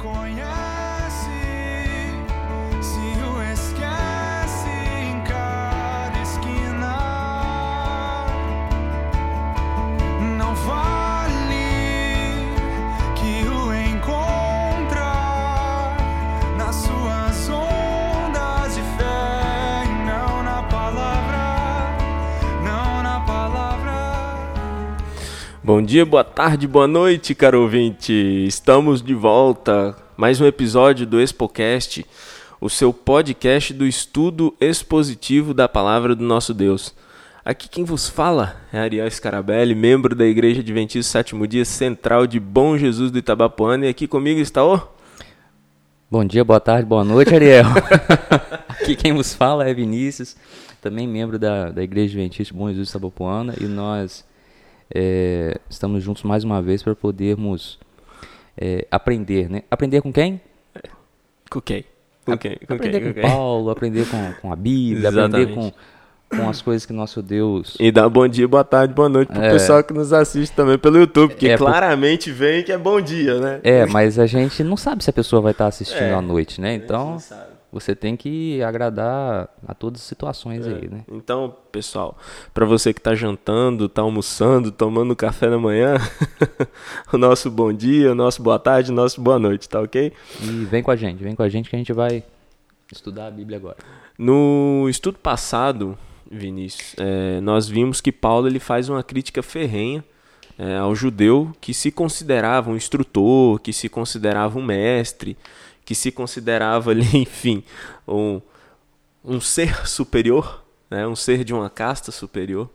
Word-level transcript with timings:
coin 0.00 0.38
out. 0.38 0.59
Bom 25.80 25.86
dia, 25.86 26.04
boa 26.04 26.22
tarde, 26.22 26.68
boa 26.68 26.86
noite, 26.86 27.34
caro 27.34 27.62
ouvinte. 27.62 28.12
Estamos 28.46 29.00
de 29.00 29.14
volta. 29.14 29.96
Mais 30.14 30.38
um 30.38 30.44
episódio 30.44 31.06
do 31.06 31.18
ExpoCast, 31.18 32.04
o 32.60 32.68
seu 32.68 32.92
podcast 32.92 33.72
do 33.72 33.86
estudo 33.86 34.54
expositivo 34.60 35.54
da 35.54 35.66
palavra 35.66 36.14
do 36.14 36.22
nosso 36.22 36.52
Deus. 36.52 36.94
Aqui 37.42 37.66
quem 37.66 37.82
vos 37.82 38.10
fala 38.10 38.56
é 38.70 38.78
Ariel 38.78 39.10
Scarabelli, 39.10 39.74
membro 39.74 40.14
da 40.14 40.26
Igreja 40.26 40.60
Adventista 40.60 41.12
Sétimo 41.12 41.46
Dia 41.46 41.64
Central 41.64 42.26
de 42.26 42.38
Bom 42.38 42.76
Jesus 42.76 43.10
do 43.10 43.16
Itabapuana. 43.16 43.86
E 43.86 43.88
aqui 43.88 44.06
comigo 44.06 44.38
está 44.38 44.62
o... 44.62 44.78
Bom 46.10 46.26
dia, 46.26 46.44
boa 46.44 46.60
tarde, 46.60 46.84
boa 46.84 47.04
noite, 47.04 47.34
Ariel. 47.34 47.64
aqui 48.68 48.94
quem 48.94 49.14
vos 49.14 49.32
fala 49.32 49.66
é 49.66 49.72
Vinícius, 49.72 50.36
também 50.82 51.08
membro 51.08 51.38
da, 51.38 51.70
da 51.70 51.82
Igreja 51.82 52.12
Adventista 52.12 52.54
Bom 52.54 52.68
Jesus 52.68 52.88
do 52.88 52.90
Itabapuana. 52.90 53.54
E 53.58 53.64
nós 53.64 54.28
é, 54.94 55.58
estamos 55.68 56.02
juntos 56.02 56.22
mais 56.22 56.44
uma 56.44 56.60
vez 56.60 56.82
para 56.82 56.94
podermos 56.94 57.78
é, 58.56 58.86
aprender, 58.90 59.48
né? 59.48 59.62
Aprender 59.70 60.00
com 60.02 60.12
quem? 60.12 60.40
Com 61.48 61.60
quem? 61.60 61.84
Com 62.24 62.36
quem? 62.36 62.58
Com 62.66 62.74
aprender 62.74 63.00
quem? 63.00 63.12
com, 63.12 63.20
com 63.20 63.28
Paulo, 63.28 63.70
aprender 63.70 64.06
com, 64.08 64.32
com 64.40 64.52
a 64.52 64.56
Bíblia, 64.56 65.08
Exatamente. 65.08 65.52
aprender 65.52 65.72
com, 66.28 66.36
com 66.36 66.48
as 66.48 66.60
coisas 66.60 66.84
que 66.84 66.92
nosso 66.92 67.22
Deus. 67.22 67.76
E 67.80 67.90
dar 67.90 68.08
bom 68.08 68.26
dia, 68.26 68.46
boa 68.46 68.64
tarde, 68.64 68.92
boa 68.92 69.08
noite 69.08 69.32
pro 69.32 69.42
é. 69.42 69.50
pessoal 69.50 69.82
que 69.82 69.92
nos 69.92 70.12
assiste 70.12 70.54
também 70.54 70.78
pelo 70.78 70.98
YouTube, 70.98 71.34
que 71.34 71.48
é, 71.48 71.56
claramente 71.56 72.30
por... 72.30 72.38
vem 72.38 72.62
que 72.62 72.72
é 72.72 72.78
bom 72.78 73.00
dia, 73.00 73.40
né? 73.40 73.60
É, 73.62 73.86
mas 73.86 74.18
a 74.18 74.26
gente 74.26 74.62
não 74.62 74.76
sabe 74.76 75.02
se 75.02 75.10
a 75.10 75.12
pessoa 75.12 75.40
vai 75.40 75.52
estar 75.52 75.66
assistindo 75.66 76.02
é, 76.02 76.14
à 76.14 76.20
noite, 76.20 76.60
né? 76.60 76.74
Então 76.74 77.18
você 77.72 77.94
tem 77.94 78.16
que 78.16 78.62
agradar 78.62 79.48
a 79.66 79.74
todas 79.74 80.00
as 80.00 80.06
situações 80.06 80.66
é. 80.66 80.74
aí, 80.74 80.88
né? 80.88 81.04
Então, 81.10 81.54
pessoal, 81.70 82.18
para 82.52 82.66
você 82.66 82.92
que 82.92 82.98
está 83.00 83.14
jantando, 83.14 83.86
está 83.86 84.02
almoçando, 84.02 84.72
tomando 84.72 85.14
café 85.14 85.48
da 85.48 85.58
manhã, 85.58 85.96
o 87.12 87.18
nosso 87.18 87.50
bom 87.50 87.72
dia, 87.72 88.12
o 88.12 88.14
nosso 88.14 88.42
boa 88.42 88.58
tarde, 88.58 88.90
o 88.90 88.94
nosso 88.94 89.20
boa 89.20 89.38
noite, 89.38 89.68
tá 89.68 89.80
ok? 89.80 90.12
E 90.42 90.64
vem 90.64 90.82
com 90.82 90.90
a 90.90 90.96
gente, 90.96 91.22
vem 91.22 91.34
com 91.34 91.42
a 91.42 91.48
gente 91.48 91.70
que 91.70 91.76
a 91.76 91.78
gente 91.78 91.92
vai 91.92 92.24
estudar 92.92 93.28
a 93.28 93.30
Bíblia 93.30 93.58
agora. 93.58 93.76
No 94.18 94.86
estudo 94.88 95.18
passado, 95.18 95.96
Vinícius, 96.30 96.94
é, 96.98 97.40
nós 97.40 97.68
vimos 97.68 98.00
que 98.00 98.10
Paulo 98.10 98.48
ele 98.48 98.58
faz 98.58 98.88
uma 98.88 99.02
crítica 99.02 99.42
ferrenha 99.42 100.04
é, 100.58 100.76
ao 100.76 100.94
judeu 100.94 101.52
que 101.60 101.72
se 101.72 101.90
considerava 101.90 102.70
um 102.70 102.76
instrutor, 102.76 103.58
que 103.60 103.72
se 103.72 103.88
considerava 103.88 104.58
um 104.58 104.62
mestre, 104.62 105.36
que 105.90 105.94
se 105.96 106.12
considerava 106.12 106.92
ali, 106.92 107.04
enfim, 107.18 107.64
um, 108.06 108.40
um 109.24 109.40
ser 109.40 109.88
superior, 109.88 110.62
né, 110.88 111.04
um 111.04 111.16
ser 111.16 111.42
de 111.42 111.52
uma 111.52 111.68
casta 111.68 112.12
superior, 112.12 112.70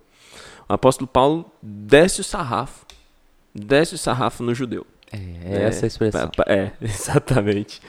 o 0.68 0.74
apóstolo 0.74 1.08
Paulo 1.08 1.50
desce 1.64 2.20
o 2.20 2.26
sarrafo, 2.26 2.86
desce 3.54 3.96
o 3.96 3.98
sarrafo 3.98 4.44
no 4.44 4.54
judeu. 4.54 4.86
É, 5.14 5.20
é 5.46 5.64
essa 5.64 5.86
a 5.86 5.88
expressão. 5.88 6.30
É, 6.46 6.72
exatamente. 6.84 7.82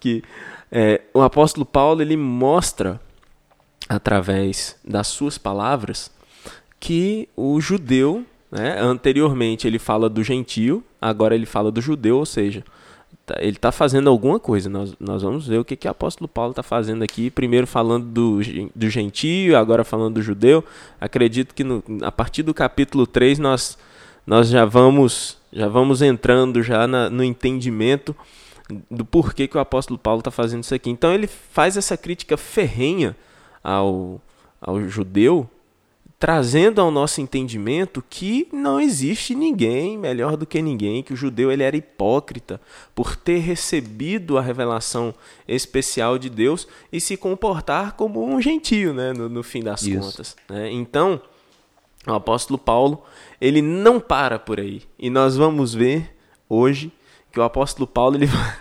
Que 0.00 0.24
é, 0.72 1.02
o 1.14 1.22
apóstolo 1.22 1.64
Paulo 1.64 2.02
ele 2.02 2.16
mostra 2.16 3.00
através 3.88 4.74
das 4.84 5.06
suas 5.06 5.38
palavras 5.38 6.10
que 6.80 7.28
o 7.36 7.60
judeu, 7.60 8.26
né, 8.50 8.80
anteriormente 8.80 9.68
ele 9.68 9.78
fala 9.78 10.08
do 10.08 10.24
gentio, 10.24 10.82
agora 11.00 11.36
ele 11.36 11.46
fala 11.46 11.70
do 11.70 11.80
judeu, 11.80 12.18
ou 12.18 12.26
seja, 12.26 12.64
ele 13.38 13.56
está 13.56 13.72
fazendo 13.72 14.10
alguma 14.10 14.38
coisa. 14.38 14.68
Nós, 14.68 14.94
nós 15.00 15.22
vamos 15.22 15.46
ver 15.46 15.58
o 15.58 15.64
que, 15.64 15.76
que 15.76 15.88
o 15.88 15.90
apóstolo 15.90 16.28
Paulo 16.28 16.50
está 16.50 16.62
fazendo 16.62 17.02
aqui. 17.02 17.30
Primeiro 17.30 17.66
falando 17.66 18.06
do, 18.06 18.40
do 18.74 18.90
gentio, 18.90 19.56
agora 19.56 19.84
falando 19.84 20.14
do 20.14 20.22
judeu. 20.22 20.62
Acredito 21.00 21.54
que 21.54 21.64
no, 21.64 21.82
a 22.02 22.12
partir 22.12 22.42
do 22.42 22.52
capítulo 22.52 23.06
3 23.06 23.38
nós, 23.38 23.78
nós 24.26 24.48
já 24.48 24.64
vamos 24.64 25.38
já 25.54 25.68
vamos 25.68 26.02
entrando 26.02 26.62
já 26.62 26.86
na, 26.86 27.08
no 27.08 27.22
entendimento 27.22 28.14
do 28.90 29.04
porquê 29.04 29.46
que 29.46 29.56
o 29.56 29.60
apóstolo 29.60 29.98
Paulo 29.98 30.18
está 30.18 30.30
fazendo 30.30 30.64
isso 30.64 30.74
aqui. 30.74 30.90
Então 30.90 31.12
ele 31.12 31.28
faz 31.28 31.76
essa 31.76 31.96
crítica 31.96 32.36
ferrenha 32.36 33.16
ao, 33.62 34.20
ao 34.60 34.82
judeu 34.88 35.48
trazendo 36.18 36.80
ao 36.80 36.90
nosso 36.90 37.20
entendimento 37.20 38.02
que 38.08 38.48
não 38.52 38.80
existe 38.80 39.34
ninguém 39.34 39.98
melhor 39.98 40.36
do 40.36 40.46
que 40.46 40.62
ninguém, 40.62 41.02
que 41.02 41.12
o 41.12 41.16
judeu 41.16 41.50
ele 41.50 41.62
era 41.62 41.76
hipócrita 41.76 42.60
por 42.94 43.16
ter 43.16 43.38
recebido 43.38 44.38
a 44.38 44.42
revelação 44.42 45.14
especial 45.46 46.18
de 46.18 46.30
Deus 46.30 46.66
e 46.92 47.00
se 47.00 47.16
comportar 47.16 47.92
como 47.92 48.24
um 48.24 48.40
gentio, 48.40 48.94
né, 48.94 49.12
no, 49.12 49.28
no 49.28 49.42
fim 49.42 49.62
das 49.62 49.82
Isso. 49.82 50.00
contas. 50.00 50.36
Né? 50.48 50.70
Então, 50.72 51.20
o 52.06 52.12
apóstolo 52.12 52.58
Paulo 52.58 53.02
ele 53.40 53.60
não 53.60 54.00
para 54.00 54.38
por 54.38 54.60
aí 54.60 54.82
e 54.98 55.10
nós 55.10 55.36
vamos 55.36 55.74
ver 55.74 56.14
hoje 56.48 56.92
que 57.32 57.40
o 57.40 57.42
apóstolo 57.42 57.86
Paulo 57.86 58.16
ele 58.16 58.26
vai, 58.26 58.56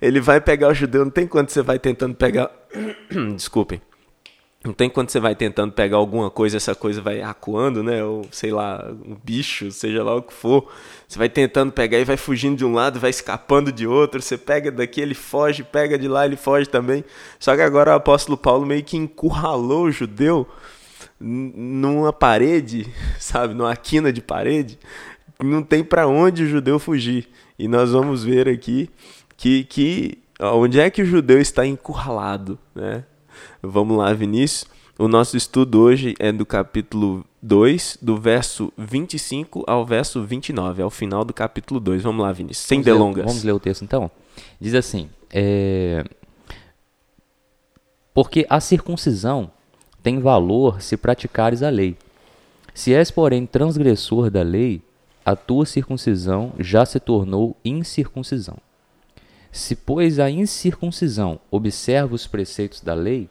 ele 0.00 0.20
vai 0.20 0.40
pegar 0.40 0.68
o 0.68 0.74
judeu, 0.74 1.04
não 1.04 1.10
tem 1.10 1.26
quanto 1.26 1.52
você 1.52 1.62
vai 1.62 1.78
tentando 1.78 2.14
pegar, 2.14 2.50
desculpem 3.36 3.80
não 4.64 4.72
tem 4.72 4.88
quando 4.88 5.10
você 5.10 5.20
vai 5.20 5.34
tentando 5.34 5.72
pegar 5.72 5.98
alguma 5.98 6.30
coisa, 6.30 6.56
essa 6.56 6.74
coisa 6.74 7.02
vai 7.02 7.20
acuando, 7.20 7.82
né? 7.82 8.02
Ou 8.02 8.26
sei 8.30 8.50
lá, 8.50 8.90
um 8.90 9.14
bicho, 9.22 9.70
seja 9.70 10.02
lá 10.02 10.16
o 10.16 10.22
que 10.22 10.32
for. 10.32 10.72
Você 11.06 11.18
vai 11.18 11.28
tentando 11.28 11.70
pegar 11.70 11.98
e 11.98 12.04
vai 12.04 12.16
fugindo 12.16 12.56
de 12.56 12.64
um 12.64 12.72
lado, 12.72 12.98
vai 12.98 13.10
escapando 13.10 13.70
de 13.70 13.86
outro. 13.86 14.22
Você 14.22 14.38
pega 14.38 14.72
daqui, 14.72 15.02
ele 15.02 15.14
foge, 15.14 15.62
pega 15.62 15.98
de 15.98 16.08
lá, 16.08 16.24
ele 16.24 16.36
foge 16.36 16.66
também. 16.66 17.04
Só 17.38 17.54
que 17.54 17.60
agora 17.60 17.90
o 17.92 17.94
apóstolo 17.94 18.38
Paulo 18.38 18.64
meio 18.64 18.82
que 18.82 18.96
encurralou 18.96 19.84
o 19.84 19.92
judeu 19.92 20.48
numa 21.20 22.12
parede, 22.12 22.90
sabe? 23.20 23.52
Numa 23.52 23.76
quina 23.76 24.10
de 24.10 24.22
parede. 24.22 24.78
Não 25.42 25.62
tem 25.62 25.84
para 25.84 26.06
onde 26.08 26.44
o 26.44 26.48
judeu 26.48 26.78
fugir. 26.78 27.28
E 27.58 27.68
nós 27.68 27.92
vamos 27.92 28.24
ver 28.24 28.48
aqui 28.48 28.88
que, 29.36 29.64
que 29.64 30.18
onde 30.40 30.80
é 30.80 30.88
que 30.88 31.02
o 31.02 31.06
judeu 31.06 31.38
está 31.38 31.66
encurralado, 31.66 32.58
né? 32.74 33.04
Vamos 33.62 33.96
lá, 33.96 34.12
Vinícius. 34.12 34.66
O 34.96 35.08
nosso 35.08 35.36
estudo 35.36 35.80
hoje 35.80 36.14
é 36.20 36.30
do 36.30 36.46
capítulo 36.46 37.24
2, 37.42 37.98
do 38.00 38.16
verso 38.16 38.72
25 38.78 39.64
ao 39.66 39.84
verso 39.84 40.22
29, 40.22 40.82
ao 40.82 40.90
final 40.90 41.24
do 41.24 41.32
capítulo 41.32 41.80
2. 41.80 42.02
Vamos 42.02 42.24
lá, 42.24 42.30
Vinícius, 42.30 42.66
sem 42.66 42.80
vamos 42.80 42.84
delongas. 42.84 43.24
Ler, 43.24 43.26
vamos 43.26 43.44
ler 43.44 43.52
o 43.52 43.60
texto 43.60 43.82
então? 43.82 44.10
Diz 44.60 44.74
assim: 44.74 45.10
é... 45.32 46.04
Porque 48.14 48.46
a 48.48 48.60
circuncisão 48.60 49.50
tem 50.00 50.20
valor 50.20 50.80
se 50.80 50.96
praticares 50.96 51.62
a 51.62 51.70
lei. 51.70 51.96
Se 52.72 52.94
és, 52.94 53.10
porém, 53.10 53.46
transgressor 53.46 54.30
da 54.30 54.42
lei, 54.42 54.80
a 55.24 55.34
tua 55.34 55.66
circuncisão 55.66 56.52
já 56.58 56.86
se 56.86 57.00
tornou 57.00 57.56
incircuncisão. 57.64 58.58
Se, 59.54 59.76
pois, 59.76 60.18
a 60.18 60.28
incircuncisão 60.28 61.38
observa 61.48 62.12
os 62.12 62.26
preceitos 62.26 62.80
da 62.80 62.92
lei, 62.92 63.28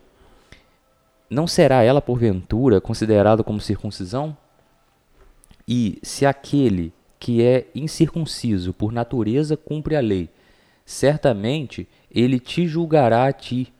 não 1.30 1.46
será 1.46 1.84
ela, 1.84 2.02
porventura, 2.02 2.80
considerada 2.80 3.44
como 3.44 3.60
circuncisão? 3.60 4.36
E 5.68 6.00
se 6.02 6.26
aquele 6.26 6.94
que 7.20 7.44
é 7.44 7.68
incircunciso 7.76 8.72
por 8.72 8.94
natureza 8.94 9.58
cumpre 9.58 9.98
a 9.98 10.00
lei, 10.00 10.30
certamente 10.86 11.90
ele 12.10 12.40
te 12.40 12.66
julgará 12.68 13.28
a 13.28 13.34
ti, 13.34 13.74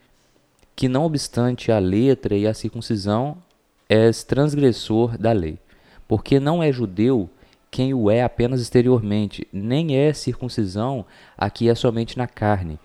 que 0.76 0.90
não 0.90 1.06
obstante 1.06 1.72
a 1.72 1.80
letra 1.80 2.36
e 2.36 2.46
a 2.46 2.54
circuncisão, 2.54 3.38
és 3.88 4.22
transgressor 4.22 5.18
da 5.18 5.32
lei. 5.32 5.58
Porque 6.10 6.42
não 6.42 6.62
é 6.62 6.74
judeu 6.74 7.30
quem 7.74 7.92
o 7.92 8.12
é 8.12 8.22
apenas 8.22 8.62
exteriormente, 8.62 9.48
nem 9.52 9.98
é 9.98 10.14
circuncisão 10.14 11.04
a 11.36 11.50
que 11.50 11.68
é 11.68 11.74
somente 11.74 12.20
na 12.20 12.28
carne. 12.28 12.80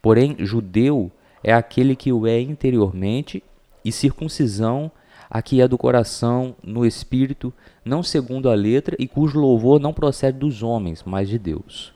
Porém, 0.00 0.34
judeu 0.38 1.12
é 1.44 1.52
aquele 1.52 1.94
que 1.94 2.10
o 2.10 2.26
é 2.26 2.40
interiormente, 2.40 3.42
e 3.84 3.92
circuncisão 3.92 4.90
a 5.28 5.42
que 5.42 5.60
é 5.60 5.68
do 5.68 5.76
coração, 5.76 6.56
no 6.62 6.86
espírito, 6.86 7.52
não 7.84 8.02
segundo 8.02 8.48
a 8.48 8.54
letra, 8.54 8.96
e 8.98 9.06
cujo 9.06 9.38
louvor 9.38 9.78
não 9.78 9.92
procede 9.92 10.38
dos 10.38 10.62
homens, 10.62 11.02
mas 11.04 11.28
de 11.28 11.38
Deus. 11.38 11.92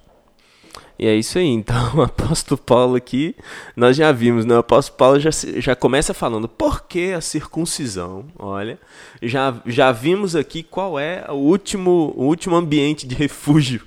E 0.99 1.07
é 1.07 1.15
isso 1.15 1.39
aí, 1.39 1.47
então 1.47 1.97
o 1.99 2.03
apóstolo 2.03 2.57
Paulo 2.59 2.95
aqui, 2.95 3.35
nós 3.77 3.97
já 3.97 4.13
vimos, 4.13 4.45
né? 4.45 4.55
o 4.55 4.59
apóstolo 4.59 4.97
Paulo 4.97 5.21
já, 5.21 5.31
já 5.57 5.75
começa 5.75 6.15
falando 6.15 6.49
por 6.49 6.85
que 6.85 7.13
a 7.13 7.21
circuncisão, 7.21 8.27
olha, 8.39 8.79
já, 9.23 9.55
já 9.67 9.91
vimos 9.91 10.37
aqui 10.37 10.63
qual 10.63 10.99
é 10.99 11.25
o 11.29 11.35
último, 11.35 12.13
o 12.17 12.25
último 12.25 12.55
ambiente 12.55 13.07
de 13.07 13.15
refúgio 13.15 13.83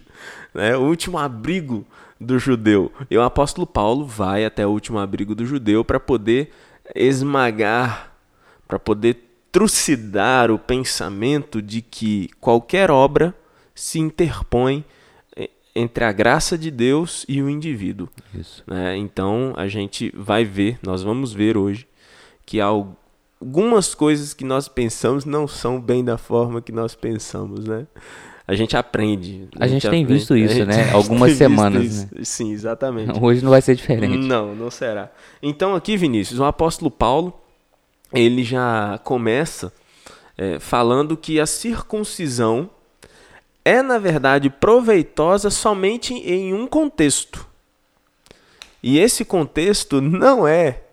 né? 0.58 0.76
o 0.76 0.82
último 0.82 1.20
abrigo 1.20 1.86
do 2.20 2.40
judeu. 2.40 2.92
E 3.12 3.18
o 3.18 3.22
apóstolo 3.22 3.68
Paulo 3.68 4.06
vai 4.06 4.44
até 4.44 4.66
o 4.66 4.72
último 4.72 4.98
abrigo 4.98 5.36
do 5.36 5.46
judeu 5.46 5.86
para 5.86 6.00
poder 6.00 6.52
esmagar, 6.96 8.12
para 8.68 8.80
poder 8.80 9.24
trucidar 9.52 10.50
o 10.50 10.58
pensamento 10.58 11.62
de 11.62 11.82
que 11.82 12.30
qualquer 12.42 12.90
obra 12.90 13.36
se 13.76 14.00
interpõe 14.00 14.84
entre 15.78 16.04
a 16.04 16.12
graça 16.12 16.58
de 16.58 16.72
Deus 16.72 17.26
e 17.28 17.42
o 17.42 17.50
indivíduo. 17.50 18.10
Isso. 18.34 18.64
Né? 18.66 18.98
Então 18.98 19.54
a 19.56 19.68
gente 19.68 20.12
vai 20.16 20.44
ver, 20.44 20.80
nós 20.82 21.04
vamos 21.04 21.32
ver 21.34 21.58
hoje, 21.58 21.88
que 22.46 22.60
algumas 22.60 23.94
coisas 23.94 24.34
que 24.34 24.44
nós 24.44 24.68
pensamos 24.68 25.26
não 25.26 25.48
são 25.48 25.80
bem 25.80 26.04
da 26.04 26.18
forma 26.18 26.62
que 26.62 26.72
nós 26.72 26.96
pensamos, 26.96 27.66
né? 27.66 27.86
A 28.48 28.56
gente 28.56 28.78
aprende. 28.78 29.50
A 29.60 29.68
gente 29.68 29.82
tem 29.82 30.04
aprende, 30.04 30.14
visto 30.14 30.34
a 30.34 30.40
isso, 30.40 30.54
gente- 30.54 30.68
né? 30.68 30.76
a 30.76 30.84
gente 30.86 30.96
Algumas 30.96 31.34
semanas, 31.34 31.84
isso. 31.84 32.08
Sim, 32.24 32.54
exatamente. 32.54 33.12
Hoje 33.22 33.44
não 33.44 33.50
vai 33.52 33.62
ser 33.62 33.76
diferente. 33.76 34.18
Não, 34.18 34.56
não 34.56 34.72
será. 34.72 35.12
Então 35.44 35.76
aqui, 35.76 35.98
Vinícius, 35.98 36.40
o 36.40 36.46
apóstolo 36.46 36.90
Paulo, 36.90 37.34
ele 38.14 38.46
já 38.46 39.02
começa 39.04 39.74
é, 40.38 40.60
falando 40.60 41.18
que 41.18 41.42
a 41.42 41.46
circuncisão 41.46 42.70
é, 43.68 43.82
na 43.82 43.98
verdade, 43.98 44.50
proveitosa 44.50 45.50
somente 45.50 46.14
em 46.14 46.54
um 46.54 46.66
contexto. 46.66 47.46
E 48.82 48.98
esse 48.98 49.26
contexto 49.26 50.00
não 50.00 50.48
é 50.48 50.84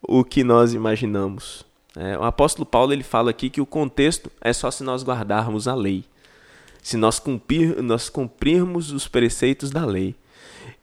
o 0.00 0.24
que 0.24 0.42
nós 0.42 0.72
imaginamos. 0.72 1.62
É, 1.94 2.16
o 2.16 2.22
apóstolo 2.22 2.64
Paulo 2.64 2.90
ele 2.94 3.02
fala 3.02 3.28
aqui 3.28 3.50
que 3.50 3.60
o 3.60 3.66
contexto 3.66 4.32
é 4.40 4.50
só 4.50 4.70
se 4.70 4.82
nós 4.82 5.04
guardarmos 5.04 5.68
a 5.68 5.74
lei, 5.74 6.06
se 6.82 6.96
nós, 6.96 7.18
cumprir, 7.18 7.82
nós 7.82 8.08
cumprirmos 8.08 8.92
os 8.92 9.06
preceitos 9.06 9.70
da 9.70 9.84
lei. 9.84 10.14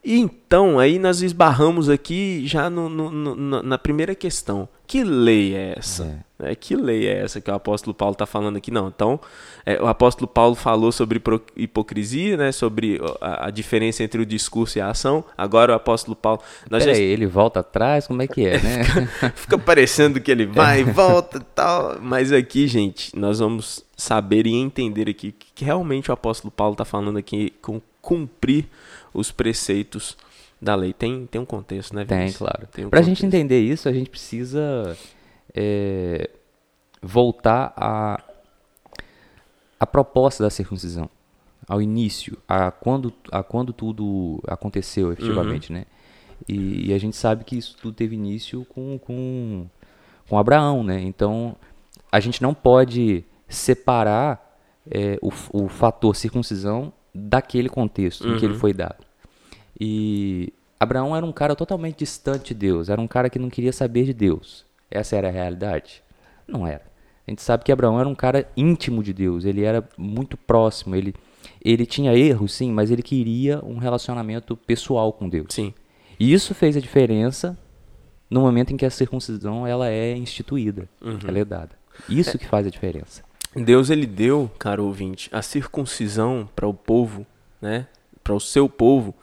E 0.02 0.18
então, 0.18 0.78
aí 0.78 0.98
nós 0.98 1.20
esbarramos 1.20 1.90
aqui 1.90 2.42
já 2.46 2.70
no, 2.70 2.88
no- 2.88 3.10
no- 3.10 3.62
na- 3.62 3.76
primeira 3.78 4.14
questão. 4.14 4.66
Que 4.86 5.04
lei 5.04 5.54
é 5.54 5.74
essa? 5.78 6.24
É, 6.38 6.54
que 6.54 6.74
lei 6.74 7.06
é 7.06 7.18
essa 7.22 7.38
que 7.40 7.50
o 7.50 7.54
apóstolo 7.54 7.92
Paulo 7.94 8.14
está 8.14 8.24
falando 8.24 8.56
aqui? 8.56 8.70
Não, 8.70 8.88
então, 8.88 9.20
é, 9.64 9.80
o 9.80 9.86
apóstolo 9.86 10.26
Paulo 10.26 10.54
falou 10.54 10.90
sobre 10.90 11.22
hipocrisia, 11.54 12.36
né, 12.38 12.50
sobre 12.50 12.98
a, 13.20 13.46
a 13.48 13.50
diferença 13.50 14.02
entre 14.02 14.20
o 14.22 14.26
discurso 14.26 14.78
e 14.78 14.80
a 14.80 14.88
ação. 14.88 15.22
Agora 15.36 15.72
o 15.72 15.76
apóstolo 15.76 16.16
Paulo... 16.16 16.40
Nós 16.70 16.82
já 16.82 16.92
Peraí, 16.92 17.04
ele 17.04 17.26
volta 17.26 17.60
atrás? 17.60 18.06
Como 18.06 18.22
é 18.22 18.26
que 18.26 18.46
é, 18.46 18.58
né? 18.58 18.84
Fica 19.36 19.58
parecendo 19.58 20.18
que 20.18 20.30
ele 20.30 20.46
vai 20.46 20.80
e 20.80 20.84
volta 20.84 21.36
e 21.38 21.44
tal. 21.54 21.98
Mas 22.00 22.32
aqui, 22.32 22.66
gente, 22.66 23.14
nós 23.16 23.38
vamos 23.38 23.84
saber 23.96 24.46
e 24.46 24.54
entender 24.54 25.10
aqui 25.10 25.32
que 25.54 25.62
realmente 25.64 26.10
o 26.10 26.14
apóstolo 26.14 26.50
Paulo 26.50 26.72
está 26.72 26.86
falando 26.86 27.18
aqui 27.18 27.52
com 27.60 27.80
cumprir 28.02 28.66
os 29.12 29.30
preceitos 29.30 30.16
da 30.60 30.74
lei. 30.74 30.92
Tem, 30.92 31.26
tem 31.26 31.40
um 31.40 31.44
contexto, 31.46 31.94
né, 31.94 32.04
Tem, 32.04 32.18
Vinícius? 32.18 32.38
claro. 32.38 32.66
Tem 32.72 32.84
um 32.86 32.90
Pra 32.90 33.00
gente 33.02 33.18
contexto. 33.18 33.34
entender 33.34 33.60
isso, 33.60 33.88
a 33.88 33.92
gente 33.92 34.10
precisa 34.10 34.96
é, 35.54 36.30
voltar 37.02 37.72
a, 37.76 38.22
a 39.78 39.86
proposta 39.86 40.42
da 40.42 40.50
circuncisão, 40.50 41.08
ao 41.66 41.80
início, 41.80 42.36
a 42.48 42.70
quando, 42.70 43.12
a 43.30 43.42
quando 43.42 43.72
tudo 43.72 44.40
aconteceu 44.46 45.12
efetivamente, 45.12 45.72
né? 45.72 45.86
E, 46.48 46.88
e 46.88 46.94
a 46.94 46.98
gente 46.98 47.16
sabe 47.16 47.44
que 47.44 47.56
isso 47.56 47.76
tudo 47.80 47.94
teve 47.94 48.16
início 48.16 48.64
com, 48.64 48.98
com, 48.98 49.66
com 50.28 50.38
Abraão, 50.38 50.82
né? 50.82 51.00
Então, 51.00 51.54
a 52.10 52.18
gente 52.18 52.42
não 52.42 52.52
pode 52.54 53.24
separar 53.48 54.58
é, 54.90 55.18
o, 55.22 55.30
o 55.52 55.68
fator 55.68 56.16
circuncisão 56.16 56.92
daquele 57.14 57.68
contexto 57.68 58.26
em 58.28 58.38
que 58.38 58.44
ele 58.44 58.54
foi 58.54 58.72
dado. 58.72 59.04
E 59.78 60.52
Abraão 60.78 61.14
era 61.16 61.24
um 61.24 61.32
cara 61.32 61.54
totalmente 61.56 61.98
distante 61.98 62.54
de 62.54 62.60
Deus, 62.60 62.88
era 62.88 63.00
um 63.00 63.08
cara 63.08 63.30
que 63.30 63.38
não 63.38 63.50
queria 63.50 63.72
saber 63.72 64.04
de 64.04 64.14
Deus. 64.14 64.64
Essa 64.90 65.16
era 65.16 65.28
a 65.28 65.30
realidade? 65.30 66.02
Não 66.46 66.66
era. 66.66 66.82
A 67.26 67.30
gente 67.30 67.42
sabe 67.42 67.64
que 67.64 67.70
Abraão 67.70 67.98
era 68.00 68.08
um 68.08 68.14
cara 68.14 68.48
íntimo 68.56 69.02
de 69.02 69.12
Deus, 69.12 69.44
ele 69.44 69.62
era 69.62 69.86
muito 69.96 70.36
próximo, 70.36 70.96
ele, 70.96 71.14
ele 71.64 71.86
tinha 71.86 72.16
erros, 72.16 72.52
sim, 72.52 72.72
mas 72.72 72.90
ele 72.90 73.02
queria 73.02 73.64
um 73.64 73.78
relacionamento 73.78 74.56
pessoal 74.56 75.12
com 75.12 75.28
Deus. 75.28 75.46
Sim. 75.50 75.72
E 76.18 76.32
isso 76.32 76.54
fez 76.54 76.76
a 76.76 76.80
diferença 76.80 77.56
no 78.28 78.40
momento 78.40 78.72
em 78.72 78.76
que 78.76 78.86
a 78.86 78.90
circuncisão 78.90 79.66
ela 79.66 79.88
é 79.88 80.16
instituída, 80.16 80.88
ela 81.26 81.38
é 81.38 81.44
dada. 81.44 81.70
Isso 82.08 82.38
que 82.38 82.46
faz 82.46 82.66
a 82.66 82.70
diferença. 82.70 83.22
Deus 83.54 83.90
ele 83.90 84.06
deu, 84.06 84.50
caro 84.58 84.84
ouvinte, 84.84 85.28
a 85.32 85.42
circuncisão 85.42 86.48
para 86.54 86.68
o 86.68 86.74
povo, 86.74 87.26
né? 87.60 87.86
Para 88.22 88.34
o 88.34 88.40
seu 88.40 88.68
povo, 88.68 89.14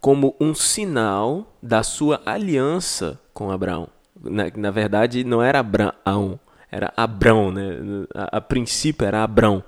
como 0.00 0.36
um 0.38 0.54
sinal 0.54 1.56
da 1.62 1.82
sua 1.82 2.20
aliança 2.26 3.18
com 3.32 3.50
Abraão. 3.50 3.88
Na, 4.22 4.44
na 4.54 4.70
verdade, 4.70 5.24
não 5.24 5.42
era 5.42 5.60
Abraão, 5.60 6.38
era 6.70 6.92
Abrão, 6.94 7.50
né? 7.50 7.78
A, 8.14 8.36
a 8.36 8.40
princípio 8.40 9.06
era 9.06 9.22
Abrão. 9.22 9.64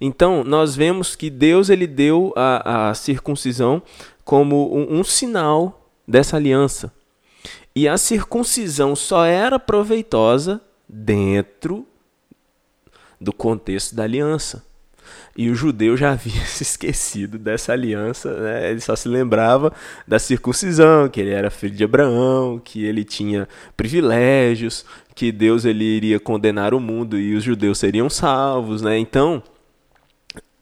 Então, 0.00 0.44
nós 0.44 0.76
vemos 0.76 1.16
que 1.16 1.30
Deus 1.30 1.70
ele 1.70 1.86
deu 1.86 2.32
a, 2.36 2.90
a 2.90 2.94
circuncisão 2.94 3.82
como 4.24 4.76
um, 4.76 5.00
um 5.00 5.04
sinal 5.04 5.90
dessa 6.06 6.36
aliança. 6.36 6.92
E 7.74 7.88
a 7.88 7.96
circuncisão 7.96 8.94
só 8.94 9.24
era 9.24 9.58
proveitosa 9.58 10.60
dentro 10.88 11.86
do 13.20 13.32
contexto 13.32 13.94
da 13.94 14.04
aliança. 14.04 14.64
E 15.36 15.50
o 15.50 15.54
judeu 15.54 15.96
já 15.96 16.12
havia 16.12 16.44
se 16.44 16.62
esquecido 16.62 17.38
dessa 17.38 17.72
aliança, 17.72 18.32
né? 18.34 18.70
ele 18.70 18.80
só 18.80 18.96
se 18.96 19.08
lembrava 19.08 19.72
da 20.06 20.18
circuncisão, 20.18 21.08
que 21.08 21.20
ele 21.20 21.30
era 21.30 21.50
filho 21.50 21.74
de 21.74 21.84
Abraão, 21.84 22.60
que 22.62 22.84
ele 22.84 23.04
tinha 23.04 23.48
privilégios, 23.76 24.84
que 25.14 25.32
Deus 25.32 25.64
ele 25.64 25.84
iria 25.84 26.20
condenar 26.20 26.74
o 26.74 26.80
mundo 26.80 27.18
e 27.18 27.34
os 27.34 27.44
judeus 27.44 27.78
seriam 27.78 28.10
salvos. 28.10 28.82
Né? 28.82 28.98
Então, 28.98 29.42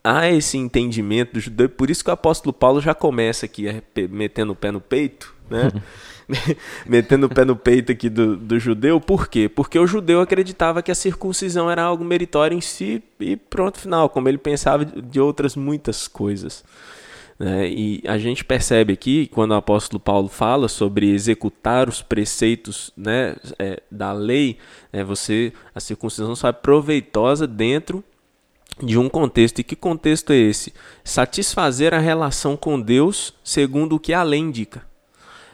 há 0.06 0.30
esse 0.30 0.56
entendimento 0.56 1.34
do 1.34 1.40
judeu, 1.40 1.68
por 1.68 1.90
isso 1.90 2.04
que 2.04 2.10
o 2.10 2.12
apóstolo 2.14 2.52
Paulo 2.52 2.80
já 2.80 2.94
começa 2.94 3.46
aqui 3.46 3.82
pe- 3.92 4.08
metendo 4.08 4.52
o 4.52 4.56
pé 4.56 4.70
no 4.70 4.80
peito, 4.80 5.34
né? 5.50 5.70
metendo 6.86 7.26
o 7.26 7.28
pé 7.28 7.44
no 7.44 7.56
peito 7.56 7.92
aqui 7.92 8.08
do, 8.08 8.36
do 8.36 8.58
judeu, 8.58 9.00
por 9.00 9.28
quê? 9.28 9.48
Porque 9.48 9.78
o 9.78 9.86
judeu 9.86 10.20
acreditava 10.20 10.82
que 10.82 10.90
a 10.90 10.94
circuncisão 10.94 11.70
era 11.70 11.82
algo 11.82 12.04
meritório 12.04 12.56
em 12.56 12.60
si 12.60 13.02
e 13.20 13.36
pronto, 13.36 13.78
final, 13.78 14.08
como 14.08 14.28
ele 14.28 14.38
pensava 14.38 14.84
de 14.84 15.20
outras 15.20 15.54
muitas 15.56 16.08
coisas. 16.08 16.64
né? 17.38 17.68
E 17.68 18.02
a 18.06 18.18
gente 18.18 18.44
percebe 18.44 18.92
aqui, 18.92 19.28
quando 19.28 19.52
o 19.52 19.54
apóstolo 19.54 20.00
Paulo 20.00 20.28
fala 20.28 20.68
sobre 20.68 21.10
executar 21.10 21.88
os 21.88 22.02
preceitos 22.02 22.90
né, 22.96 23.36
é, 23.58 23.82
da 23.90 24.12
lei, 24.12 24.58
né, 24.92 25.04
você 25.04 25.52
a 25.74 25.80
circuncisão 25.80 26.34
só 26.34 26.48
é 26.48 26.52
proveitosa 26.52 27.46
dentro 27.46 28.02
de 28.82 28.98
um 28.98 29.08
contexto. 29.08 29.58
E 29.60 29.64
que 29.64 29.76
contexto 29.76 30.32
é 30.32 30.36
esse? 30.36 30.72
Satisfazer 31.04 31.94
a 31.94 31.98
relação 31.98 32.56
com 32.56 32.80
Deus 32.80 33.34
segundo 33.42 33.96
o 33.96 34.00
que 34.00 34.12
a 34.12 34.22
lei 34.22 34.40
indica. 34.40 34.84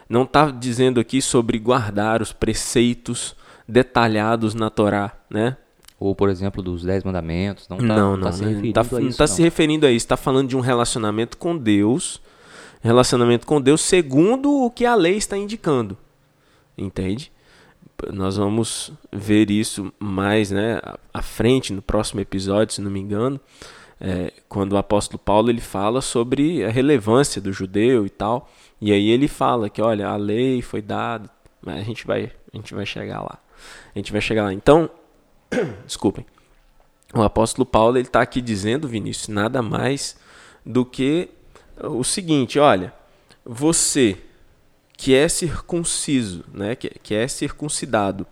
Não 0.07 0.23
está 0.23 0.51
dizendo 0.51 0.99
aqui 0.99 1.21
sobre 1.21 1.57
guardar 1.57 2.21
os 2.21 2.33
preceitos 2.33 3.35
detalhados 3.67 4.53
na 4.53 4.69
Torá, 4.69 5.13
né? 5.29 5.57
Ou, 5.99 6.13
por 6.13 6.29
exemplo, 6.29 6.61
dos 6.61 6.83
Dez 6.83 7.03
Mandamentos. 7.03 7.67
Não 7.69 7.77
está 7.77 7.95
não, 7.95 8.19
tá 8.19 8.25
não, 8.25 8.31
se 8.31 8.41
não 8.41 8.49
referindo 8.49 9.07
isso. 9.07 9.17
tá 9.17 9.27
se 9.27 9.41
referindo 9.41 9.85
a 9.85 9.91
isso. 9.91 10.05
Está 10.05 10.17
falando 10.17 10.49
de 10.49 10.57
um 10.57 10.59
relacionamento 10.59 11.37
com 11.37 11.57
Deus, 11.57 12.21
relacionamento 12.81 13.47
com 13.47 13.61
Deus 13.61 13.81
segundo 13.81 14.51
o 14.51 14.69
que 14.69 14.85
a 14.85 14.95
lei 14.95 15.15
está 15.15 15.37
indicando, 15.37 15.97
entende? 16.77 17.31
Nós 18.11 18.37
vamos 18.37 18.91
ver 19.11 19.49
isso 19.51 19.93
mais, 19.99 20.51
né, 20.51 20.79
à- 21.13 21.21
frente 21.21 21.71
no 21.71 21.81
próximo 21.81 22.19
episódio, 22.19 22.73
se 22.73 22.81
não 22.81 22.91
me 22.91 22.99
engano, 22.99 23.39
é, 23.99 24.33
quando 24.49 24.73
o 24.73 24.77
apóstolo 24.77 25.17
Paulo 25.17 25.49
ele 25.49 25.61
fala 25.61 26.01
sobre 26.01 26.63
a 26.65 26.69
relevância 26.69 27.41
do 27.41 27.53
judeu 27.53 28.05
e 28.05 28.09
tal, 28.09 28.49
e 28.81 28.91
aí 28.91 29.09
ele 29.09 29.27
fala 29.27 29.69
que, 29.69 29.81
olha, 29.81 30.07
a 30.09 30.15
lei 30.15 30.61
foi 30.61 30.81
dada, 30.81 31.29
mas 31.61 31.79
a 31.79 31.83
gente 31.83 32.05
vai, 32.05 32.31
a 32.53 32.57
gente 32.57 32.73
vai 32.73 32.85
chegar 32.85 33.21
lá, 33.21 33.39
a 33.95 33.97
gente 33.99 34.11
vai 34.11 34.19
chegar 34.21 34.43
lá. 34.43 34.53
Então, 34.53 34.89
desculpem. 35.85 36.25
O 37.13 37.21
apóstolo 37.21 37.65
Paulo 37.65 37.97
ele 37.97 38.07
está 38.07 38.21
aqui 38.21 38.41
dizendo, 38.41 38.87
Vinícius, 38.87 39.27
nada 39.27 39.61
mais 39.61 40.17
do 40.65 40.83
que 40.83 41.29
o 41.81 42.03
seguinte: 42.03 42.57
olha, 42.57 42.93
você 43.45 44.17
que 44.95 45.13
é 45.13 45.27
circunciso, 45.27 46.45
né, 46.53 46.75
que, 46.75 46.89
que 46.89 47.13
é 47.13 47.27
circuncidado 47.27 48.25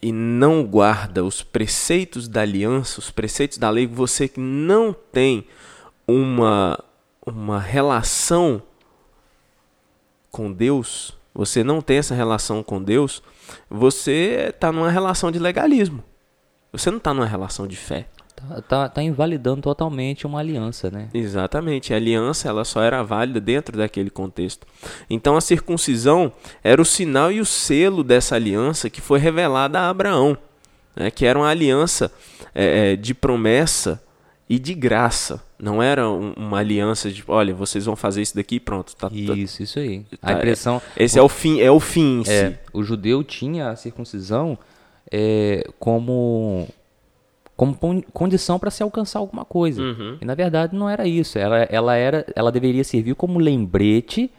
e 0.00 0.10
não 0.10 0.64
guarda 0.64 1.24
os 1.24 1.42
preceitos 1.42 2.26
da 2.26 2.40
aliança, 2.40 2.98
os 2.98 3.10
preceitos 3.10 3.58
da 3.58 3.70
lei, 3.70 3.86
você 3.86 4.26
que 4.26 4.40
não 4.40 4.92
tem 4.92 5.46
uma, 6.06 6.82
uma 7.24 7.60
relação 7.60 8.62
com 10.30 10.52
Deus, 10.52 11.16
você 11.34 11.62
não 11.62 11.80
tem 11.80 11.98
essa 11.98 12.14
relação 12.14 12.62
com 12.62 12.82
Deus, 12.82 13.22
você 13.68 14.48
está 14.48 14.72
numa 14.72 14.90
relação 14.90 15.30
de 15.30 15.38
legalismo. 15.38 16.02
Você 16.72 16.90
não 16.90 16.98
está 16.98 17.12
numa 17.12 17.26
relação 17.26 17.66
de 17.66 17.76
fé. 17.76 18.08
Tá, 18.34 18.62
tá, 18.62 18.88
tá 18.88 19.02
invalidando 19.02 19.62
totalmente 19.62 20.26
uma 20.26 20.40
aliança, 20.40 20.90
né? 20.90 21.08
Exatamente. 21.14 21.92
A 21.92 21.96
aliança 21.96 22.48
ela 22.48 22.64
só 22.64 22.82
era 22.82 23.02
válida 23.02 23.40
dentro 23.40 23.76
daquele 23.76 24.10
contexto. 24.10 24.66
Então 25.08 25.36
a 25.36 25.40
circuncisão 25.40 26.32
era 26.62 26.80
o 26.80 26.84
sinal 26.84 27.30
e 27.30 27.40
o 27.40 27.46
selo 27.46 28.02
dessa 28.02 28.34
aliança 28.34 28.90
que 28.90 29.00
foi 29.00 29.18
revelada 29.18 29.80
a 29.80 29.88
Abraão, 29.88 30.36
né? 30.96 31.10
que 31.10 31.24
era 31.24 31.38
uma 31.38 31.48
aliança 31.48 32.10
é, 32.54 32.96
de 32.96 33.14
promessa 33.14 34.02
e 34.48 34.58
de 34.58 34.74
graça. 34.74 35.42
Não 35.58 35.82
era 35.82 36.08
um, 36.10 36.32
uma 36.32 36.58
aliança 36.58 37.10
de, 37.10 37.22
olha, 37.28 37.54
vocês 37.54 37.86
vão 37.86 37.94
fazer 37.94 38.22
isso 38.22 38.34
daqui 38.34 38.56
e 38.56 38.60
pronto. 38.60 38.96
Tá, 38.96 39.08
isso, 39.12 39.62
isso 39.62 39.78
aí. 39.78 40.04
Tá, 40.20 40.30
a 40.30 40.32
impressão. 40.32 40.82
Esse 40.96 41.18
é 41.18 41.22
o 41.22 41.28
fim, 41.28 41.60
é 41.60 41.70
o 41.70 41.78
fim 41.78 42.20
em 42.20 42.20
é, 42.22 42.50
si. 42.50 42.58
O 42.72 42.82
judeu 42.82 43.22
tinha 43.22 43.68
a 43.68 43.76
circuncisão 43.76 44.58
é, 45.10 45.64
como 45.78 46.68
como 47.56 47.76
condição 48.12 48.58
para 48.58 48.70
se 48.70 48.82
alcançar 48.82 49.18
alguma 49.18 49.44
coisa. 49.44 49.82
Uhum. 49.82 50.18
E 50.20 50.24
na 50.24 50.34
verdade 50.34 50.74
não 50.74 50.88
era 50.88 51.06
isso. 51.06 51.38
Ela, 51.38 51.58
ela 51.70 51.94
era, 51.94 52.26
ela 52.34 52.50
deveria 52.50 52.84
servir 52.84 53.14
como 53.14 53.38
lembrete 53.38 54.30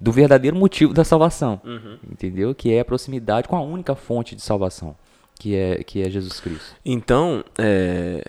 do 0.00 0.12
verdadeiro 0.12 0.56
motivo 0.56 0.92
da 0.92 1.04
salvação, 1.04 1.60
uhum. 1.64 1.98
entendeu? 2.10 2.54
Que 2.54 2.72
é 2.72 2.80
a 2.80 2.84
proximidade 2.84 3.48
com 3.48 3.56
a 3.56 3.62
única 3.62 3.94
fonte 3.94 4.34
de 4.34 4.42
salvação, 4.42 4.96
que 5.38 5.54
é 5.54 5.82
que 5.82 6.02
é 6.02 6.10
Jesus 6.10 6.40
Cristo. 6.40 6.76
Então, 6.84 7.44
é, 7.56 8.22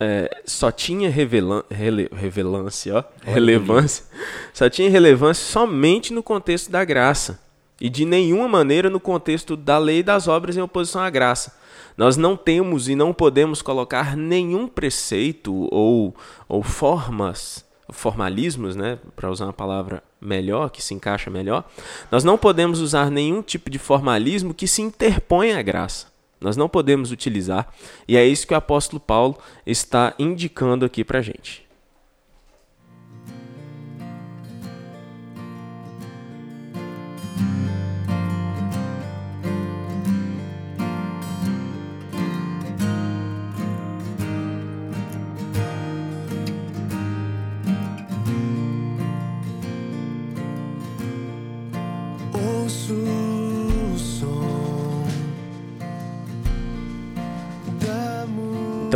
é, 0.00 0.42
só 0.44 0.70
tinha 0.70 1.10
revelan, 1.10 1.64
rele, 1.70 2.08
revelância, 2.12 2.96
ó, 2.96 3.04
relevância, 3.22 4.04
só 4.52 4.70
tinha 4.70 4.88
relevância 4.88 5.44
somente 5.44 6.12
no 6.12 6.22
contexto 6.22 6.70
da 6.70 6.84
graça 6.84 7.40
e 7.80 7.88
de 7.88 8.04
nenhuma 8.04 8.48
maneira 8.48 8.88
no 8.88 9.00
contexto 9.00 9.56
da 9.56 9.78
lei 9.78 9.98
e 9.98 10.02
das 10.02 10.28
obras 10.28 10.56
em 10.56 10.60
oposição 10.60 11.02
à 11.02 11.10
graça. 11.10 11.56
Nós 11.98 12.16
não 12.16 12.36
temos 12.36 12.88
e 12.88 12.94
não 12.94 13.12
podemos 13.12 13.60
colocar 13.60 14.16
nenhum 14.16 14.68
preceito 14.68 15.68
ou, 15.72 16.14
ou 16.48 16.62
formas, 16.62 17.66
formalismos, 17.90 18.76
né, 18.76 19.00
para 19.16 19.28
usar 19.28 19.46
uma 19.46 19.52
palavra 19.52 20.00
melhor, 20.20 20.70
que 20.70 20.80
se 20.80 20.94
encaixa 20.94 21.28
melhor. 21.28 21.68
Nós 22.08 22.22
não 22.22 22.38
podemos 22.38 22.80
usar 22.80 23.10
nenhum 23.10 23.42
tipo 23.42 23.68
de 23.68 23.80
formalismo 23.80 24.54
que 24.54 24.68
se 24.68 24.80
interpõe 24.80 25.54
à 25.54 25.60
graça. 25.60 26.06
Nós 26.40 26.56
não 26.56 26.68
podemos 26.68 27.10
utilizar, 27.10 27.68
e 28.06 28.16
é 28.16 28.24
isso 28.24 28.46
que 28.46 28.54
o 28.54 28.56
apóstolo 28.56 29.00
Paulo 29.00 29.36
está 29.66 30.14
indicando 30.20 30.84
aqui 30.84 31.02
para 31.02 31.18
a 31.18 31.22
gente. 31.22 31.67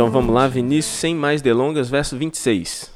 Então 0.03 0.11
vamos 0.11 0.35
lá, 0.35 0.49
Vinícius, 0.49 0.97
sem 0.97 1.15
mais 1.15 1.41
delongas, 1.41 1.89
verso 1.89 2.17
26. 2.17 2.91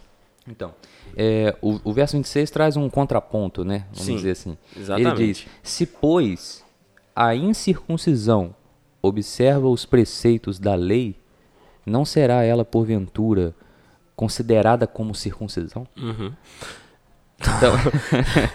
Então, 0.46 0.74
é, 1.16 1.56
o, 1.62 1.80
o, 1.86 1.94
verso 1.94 2.18
26 2.18 2.52
traz 2.52 2.76
um 2.76 2.90
contraponto, 2.90 3.64
né? 3.64 3.86
Vamos 3.92 4.06
Sim, 4.06 4.16
dizer 4.18 4.32
assim. 4.32 4.58
Exatamente. 4.76 5.22
Ele 5.22 5.34
diz: 5.34 5.48
Se, 5.64 5.86
pois, 5.86 6.66
a 7.16 7.34
incircuncisão 7.34 8.54
observa 9.02 9.70
os 9.70 9.86
preceitos 9.86 10.60
da 10.60 10.76
lei, 10.76 11.16
não 11.86 12.04
será 12.04 12.44
ela, 12.44 12.66
porventura, 12.66 13.56
considerada 14.14 14.86
como 14.86 15.16
circuncisão? 15.16 15.88
Uhum. 15.96 16.34
Então, 17.40 17.74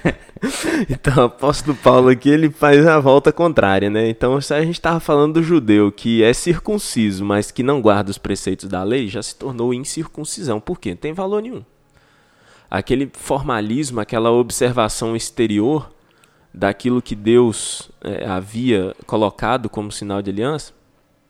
então, 0.91 1.17
o 1.17 1.27
apóstolo 1.27 1.77
Paulo 1.77 2.09
aqui 2.09 2.29
ele 2.29 2.51
faz 2.51 2.87
a 2.87 2.99
volta 2.99 3.33
contrária, 3.33 3.89
né? 3.89 4.09
Então, 4.09 4.41
se 4.41 4.53
a 4.53 4.61
gente 4.65 4.75
estava 4.75 4.99
falando 4.99 5.35
do 5.35 5.43
judeu 5.43 5.93
que 5.93 6.23
é 6.23 6.33
circunciso, 6.33 7.25
mas 7.25 7.51
que 7.51 7.63
não 7.63 7.81
guarda 7.81 8.11
os 8.11 8.19
preceitos 8.19 8.69
da 8.69 8.83
lei, 8.83 9.07
já 9.09 9.23
se 9.23 9.37
tornou 9.37 9.73
incircuncisão. 9.73 10.61
Por 10.61 10.81
quê? 10.81 10.91
Não 10.91 10.97
tem 10.97 11.13
valor 11.13 11.43
nenhum. 11.43 11.65
Aquele 12.71 13.11
formalismo, 13.13 14.01
aquela 14.01 14.31
observação 14.31 15.15
exterior 15.15 15.91
daquilo 16.53 17.01
que 17.01 17.15
Deus 17.15 17.91
é, 18.03 18.27
havia 18.27 18.95
colocado 19.07 19.69
como 19.69 19.93
sinal 19.93 20.21
de 20.21 20.31
aliança, 20.31 20.73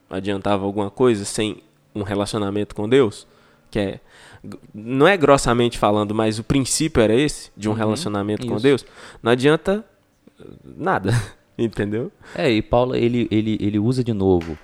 adiantava 0.08 0.64
alguma 0.64 0.90
coisa 0.90 1.24
sem 1.24 1.62
um 1.94 2.02
relacionamento 2.02 2.74
com 2.74 2.88
Deus, 2.88 3.26
que 3.72 3.78
é 3.78 4.00
não 4.74 5.06
é 5.06 5.16
grossamente 5.16 5.78
falando, 5.78 6.14
mas 6.14 6.38
o 6.38 6.44
princípio 6.44 7.02
era 7.02 7.14
esse, 7.14 7.50
de 7.56 7.68
um 7.68 7.72
uhum, 7.72 7.78
relacionamento 7.78 8.42
isso. 8.42 8.54
com 8.54 8.60
Deus, 8.60 8.84
não 9.22 9.32
adianta 9.32 9.84
nada, 10.64 11.12
entendeu? 11.56 12.10
É, 12.34 12.50
e 12.50 12.60
Paulo, 12.60 12.94
ele, 12.94 13.28
ele, 13.30 13.56
ele 13.60 13.78
usa 13.78 14.02
de 14.02 14.12
novo, 14.12 14.58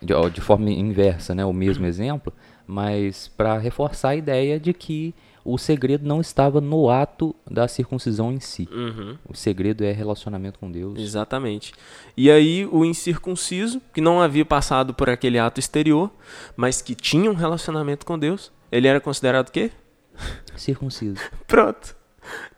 de, 0.00 0.14
de 0.32 0.40
forma 0.40 0.70
inversa, 0.70 1.34
né, 1.34 1.44
o 1.44 1.52
mesmo 1.52 1.86
exemplo, 1.86 2.32
mas 2.66 3.28
para 3.36 3.58
reforçar 3.58 4.10
a 4.10 4.16
ideia 4.16 4.58
de 4.58 4.72
que 4.72 5.14
o 5.46 5.56
segredo 5.56 6.06
não 6.06 6.20
estava 6.20 6.60
no 6.60 6.90
ato 6.90 7.34
da 7.48 7.68
circuncisão 7.68 8.32
em 8.32 8.40
si. 8.40 8.68
Uhum. 8.72 9.16
O 9.28 9.34
segredo 9.34 9.84
é 9.84 9.92
relacionamento 9.92 10.58
com 10.58 10.70
Deus. 10.70 10.98
Exatamente. 10.98 11.72
E 12.16 12.28
aí 12.30 12.66
o 12.66 12.84
incircunciso, 12.84 13.80
que 13.94 14.00
não 14.00 14.20
havia 14.20 14.44
passado 14.44 14.92
por 14.92 15.08
aquele 15.08 15.38
ato 15.38 15.60
exterior, 15.60 16.10
mas 16.56 16.82
que 16.82 16.96
tinha 16.96 17.30
um 17.30 17.34
relacionamento 17.34 18.04
com 18.04 18.18
Deus, 18.18 18.50
ele 18.72 18.88
era 18.88 19.00
considerado 19.00 19.48
o 19.48 19.52
quê? 19.52 19.70
Circunciso. 20.56 21.20
Pronto. 21.46 21.94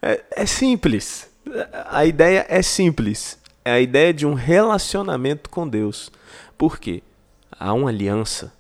É, 0.01 0.25
é 0.31 0.47
simples. 0.47 1.31
A 1.91 2.07
ideia 2.07 2.47
é 2.49 2.63
simples. 2.63 3.39
É 3.65 3.73
a 3.73 3.81
ideia 3.81 4.15
de 4.15 4.27
um 4.27 4.33
relacionamento 4.33 5.51
com 5.51 5.69
Deus. 5.69 6.11
Por 6.57 6.79
quê? 6.79 7.03
Há 7.53 7.75
uma 7.75 7.91
aliança. 7.91 8.51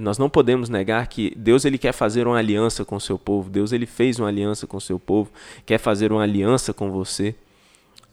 Nós 0.00 0.18
não 0.18 0.28
podemos 0.28 0.68
negar 0.68 1.06
que 1.06 1.32
Deus 1.36 1.64
ele 1.64 1.78
quer 1.78 1.92
fazer 1.92 2.26
uma 2.26 2.36
aliança 2.36 2.84
com 2.84 2.96
o 2.96 3.00
seu 3.00 3.18
povo. 3.18 3.48
Deus 3.48 3.72
ele 3.72 3.86
fez 3.86 4.18
uma 4.18 4.28
aliança 4.28 4.66
com 4.66 4.76
o 4.76 4.80
seu 4.80 4.98
povo, 4.98 5.30
quer 5.64 5.78
fazer 5.78 6.12
uma 6.12 6.22
aliança 6.22 6.72
com 6.72 6.90
você. 6.90 7.34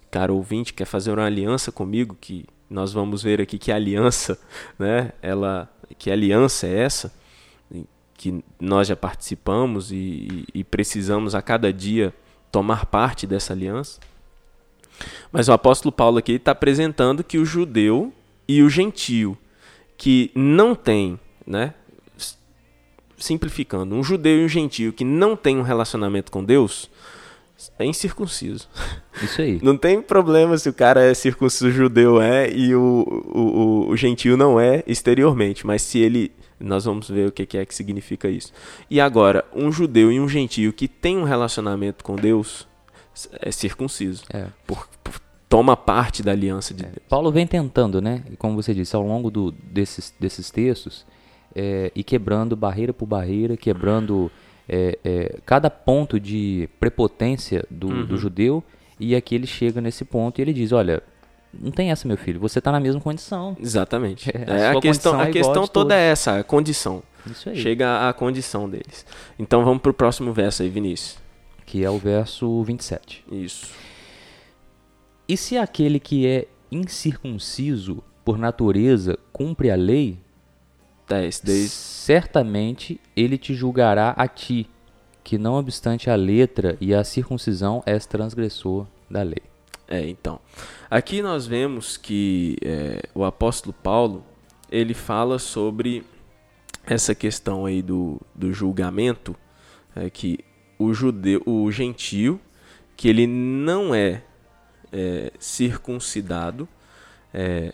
Caro 0.10 0.36
ouvinte, 0.36 0.74
quer 0.74 0.86
fazer 0.86 1.12
uma 1.12 1.26
aliança 1.26 1.72
comigo 1.72 2.16
que 2.20 2.46
nós 2.70 2.94
vamos 2.94 3.22
ver 3.22 3.42
aqui 3.42 3.58
que 3.58 3.72
aliança, 3.72 4.40
né? 4.80 5.12
Ela 5.22 5.70
que 5.98 6.10
aliança 6.10 6.68
é 6.68 6.80
essa? 6.80 7.12
que 8.18 8.44
nós 8.60 8.88
já 8.88 8.96
participamos 8.96 9.92
e, 9.92 10.44
e, 10.52 10.64
precisamos 10.64 11.36
a 11.36 11.42
cada 11.42 11.72
dia 11.72 12.12
tomar 12.52 12.88
parte 12.88 13.28
dessa 13.28 13.54
aliança. 13.54 14.00
Mas 15.32 15.48
o 15.48 15.54
apóstolo 15.54 15.92
Paulo 15.92 16.18
aqui 16.18 16.34
está 16.34 16.52
apresentando 16.52 17.24
que 17.24 17.38
o 17.38 17.46
judeu 17.46 18.12
e 18.48 18.64
o 18.64 18.70
gentio 18.70 19.38
que 19.96 20.32
não 20.34 20.74
tem, 20.74 21.20
né, 21.48 21.74
simplificando, 23.18 23.96
um 23.96 24.04
judeu 24.04 24.42
e 24.42 24.46
um 24.46 24.50
gentio 24.50 24.94
que 24.94 25.04
não 25.04 25.36
tem 25.36 25.58
um 25.58 25.64
relacionamento 25.64 26.32
com 26.32 26.44
Deus 26.44 26.90
é 27.80 27.86
incircunciso. 27.86 28.68
Isso 29.22 29.42
aí. 29.42 29.60
Não 29.64 29.76
tem 29.76 30.00
problema 30.00 30.56
se 30.60 30.70
o 30.70 30.74
cara 30.74 31.04
é 31.04 31.14
circunciso 31.16 31.72
judeu 31.72 32.22
é 32.22 32.52
e 32.52 32.76
o, 32.76 33.24
o, 33.34 33.90
o, 33.90 33.98
gentio 33.98 34.38
não 34.38 34.60
é 34.60 34.84
exteriormente, 34.86 35.66
mas 35.66 35.82
se 35.82 35.98
ele 35.98 36.32
nós 36.60 36.86
vamos 36.86 37.10
ver 37.10 37.28
o 37.28 37.32
que 37.32 37.58
é 37.58 37.66
que 37.66 37.74
significa 37.74 38.30
isso. 38.30 38.52
E 38.90 39.02
agora, 39.02 39.44
um 39.56 39.72
judeu 39.72 40.12
e 40.12 40.20
um 40.20 40.30
gentio 40.30 40.72
que 40.72 40.88
tem 40.88 41.18
um 41.18 41.24
relacionamento 41.24 42.04
com 42.04 42.16
Deus 42.16 42.68
é 43.40 43.52
circunciso. 43.52 44.24
É. 44.32 44.48
Por, 44.66 44.88
por, 45.04 45.20
toma 45.50 45.76
parte 45.76 46.22
da 46.22 46.32
aliança 46.32 46.74
de 46.74 46.84
é. 46.84 46.88
Deus. 46.88 47.06
Paulo 47.10 47.32
vem 47.32 47.48
tentando, 47.48 48.02
né? 48.02 48.24
Como 48.38 48.56
você 48.56 48.74
disse, 48.74 48.96
ao 48.96 49.02
longo 49.02 49.30
do, 49.30 49.52
desses, 49.52 50.14
desses 50.20 50.50
textos, 50.52 51.06
é, 51.58 51.92
e 51.96 52.04
quebrando 52.04 52.56
barreira 52.56 52.94
por 52.94 53.08
barreira, 53.08 53.58
quebrando 53.58 54.32
é, 54.70 55.00
é, 55.04 55.40
cada 55.44 55.72
ponto 55.72 56.20
de 56.20 56.70
prepotência 56.80 57.66
do, 57.72 57.88
uhum. 57.88 58.06
do 58.06 58.16
judeu, 58.16 58.64
e 59.00 59.16
aqui 59.16 59.34
ele 59.34 59.48
chega 59.48 59.82
nesse 59.82 60.06
ponto 60.06 60.38
e 60.38 60.44
ele 60.44 60.54
diz: 60.54 60.72
olha, 60.72 61.02
não 61.52 61.72
tem 61.72 61.90
essa, 61.90 62.08
meu 62.08 62.16
filho. 62.16 62.40
Você 62.40 62.60
está 62.60 62.72
na 62.72 62.80
mesma 62.80 63.02
condição. 63.02 63.58
Exatamente. 63.60 64.30
É, 64.30 64.52
a, 64.52 64.56
é, 64.56 64.70
a 64.70 64.80
questão, 64.80 65.20
a 65.20 65.28
questão 65.28 65.68
toda 65.68 65.96
é 65.96 66.12
essa, 66.12 66.38
a 66.40 66.44
condição. 66.44 67.02
Isso 67.26 67.50
aí. 67.50 67.58
Chega 67.58 68.08
à 68.08 68.14
condição 68.14 68.70
deles. 68.70 69.04
Então 69.40 69.66
vamos 69.66 69.82
para 69.82 69.90
o 69.90 69.94
próximo 69.94 70.32
verso 70.32 70.62
aí, 70.62 70.70
Vinícius. 70.70 71.18
Que 71.66 71.84
é 71.84 71.90
o 71.90 71.98
verso 71.98 72.64
27. 72.64 73.26
Isso. 73.32 73.74
E 75.28 75.36
se 75.36 75.58
aquele 75.58 76.00
que 76.00 76.26
é 76.28 76.48
incircunciso 76.72 78.04
por 78.24 78.38
natureza 78.38 79.18
cumpre 79.34 79.72
a 79.72 79.76
lei, 79.76 80.18
10, 81.08 81.40
10. 81.40 81.72
certamente 81.72 83.00
ele 83.16 83.38
te 83.38 83.54
julgará 83.54 84.14
a 84.18 84.28
ti, 84.28 84.70
que 85.24 85.38
não 85.38 85.56
obstante 85.56 86.10
a 86.10 86.16
letra 86.16 86.78
e 86.80 86.94
a 86.94 87.04
circuncisão 87.04 87.82
és 87.86 88.06
transgressor 88.06 88.86
da 89.10 89.24
lei. 89.24 89.44
É, 89.88 90.08
então. 90.08 90.40
Aqui 90.90 91.22
nós 91.22 91.48
vemos 91.48 91.96
que 91.96 92.58
é, 92.62 93.02
o 93.16 93.24
apóstolo 93.24 93.74
Paulo 93.74 94.24
ele 94.70 94.94
fala 94.94 95.40
sobre 95.40 96.04
essa 96.86 97.16
questão 97.16 97.66
aí 97.66 97.82
do, 97.82 98.20
do 98.36 98.52
julgamento, 98.54 99.36
é 99.96 100.10
que 100.10 100.40
o 100.78 100.94
judeu, 100.94 101.42
o 101.46 101.72
gentio, 101.72 102.40
que 102.96 103.08
ele 103.08 103.26
não 103.28 103.94
é, 103.96 104.24
é 104.92 105.32
circuncidado, 105.40 106.68
é, 107.34 107.74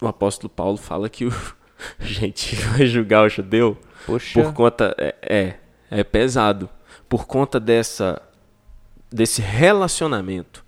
o 0.00 0.06
apóstolo 0.06 0.48
Paulo 0.48 0.76
fala 0.76 1.08
que 1.08 1.24
o 1.24 1.32
gentio 2.00 2.58
vai 2.72 2.86
julgar 2.86 3.24
o 3.24 3.28
judeu 3.28 3.78
Poxa. 4.06 4.42
por 4.42 4.52
conta 4.52 4.94
é, 4.98 5.14
é, 5.22 5.54
é 5.90 6.04
pesado 6.04 6.68
por 7.08 7.26
conta 7.26 7.58
dessa 7.58 8.20
desse 9.10 9.40
relacionamento, 9.40 10.64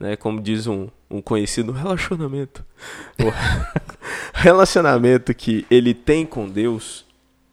né? 0.00 0.16
Como 0.16 0.40
diz 0.40 0.66
um, 0.66 0.88
um 1.10 1.20
conhecido 1.20 1.72
relacionamento, 1.72 2.64
o 3.18 3.32
relacionamento 4.32 5.34
que 5.34 5.66
ele 5.68 5.92
tem 5.92 6.24
com 6.24 6.48
Deus, 6.48 7.04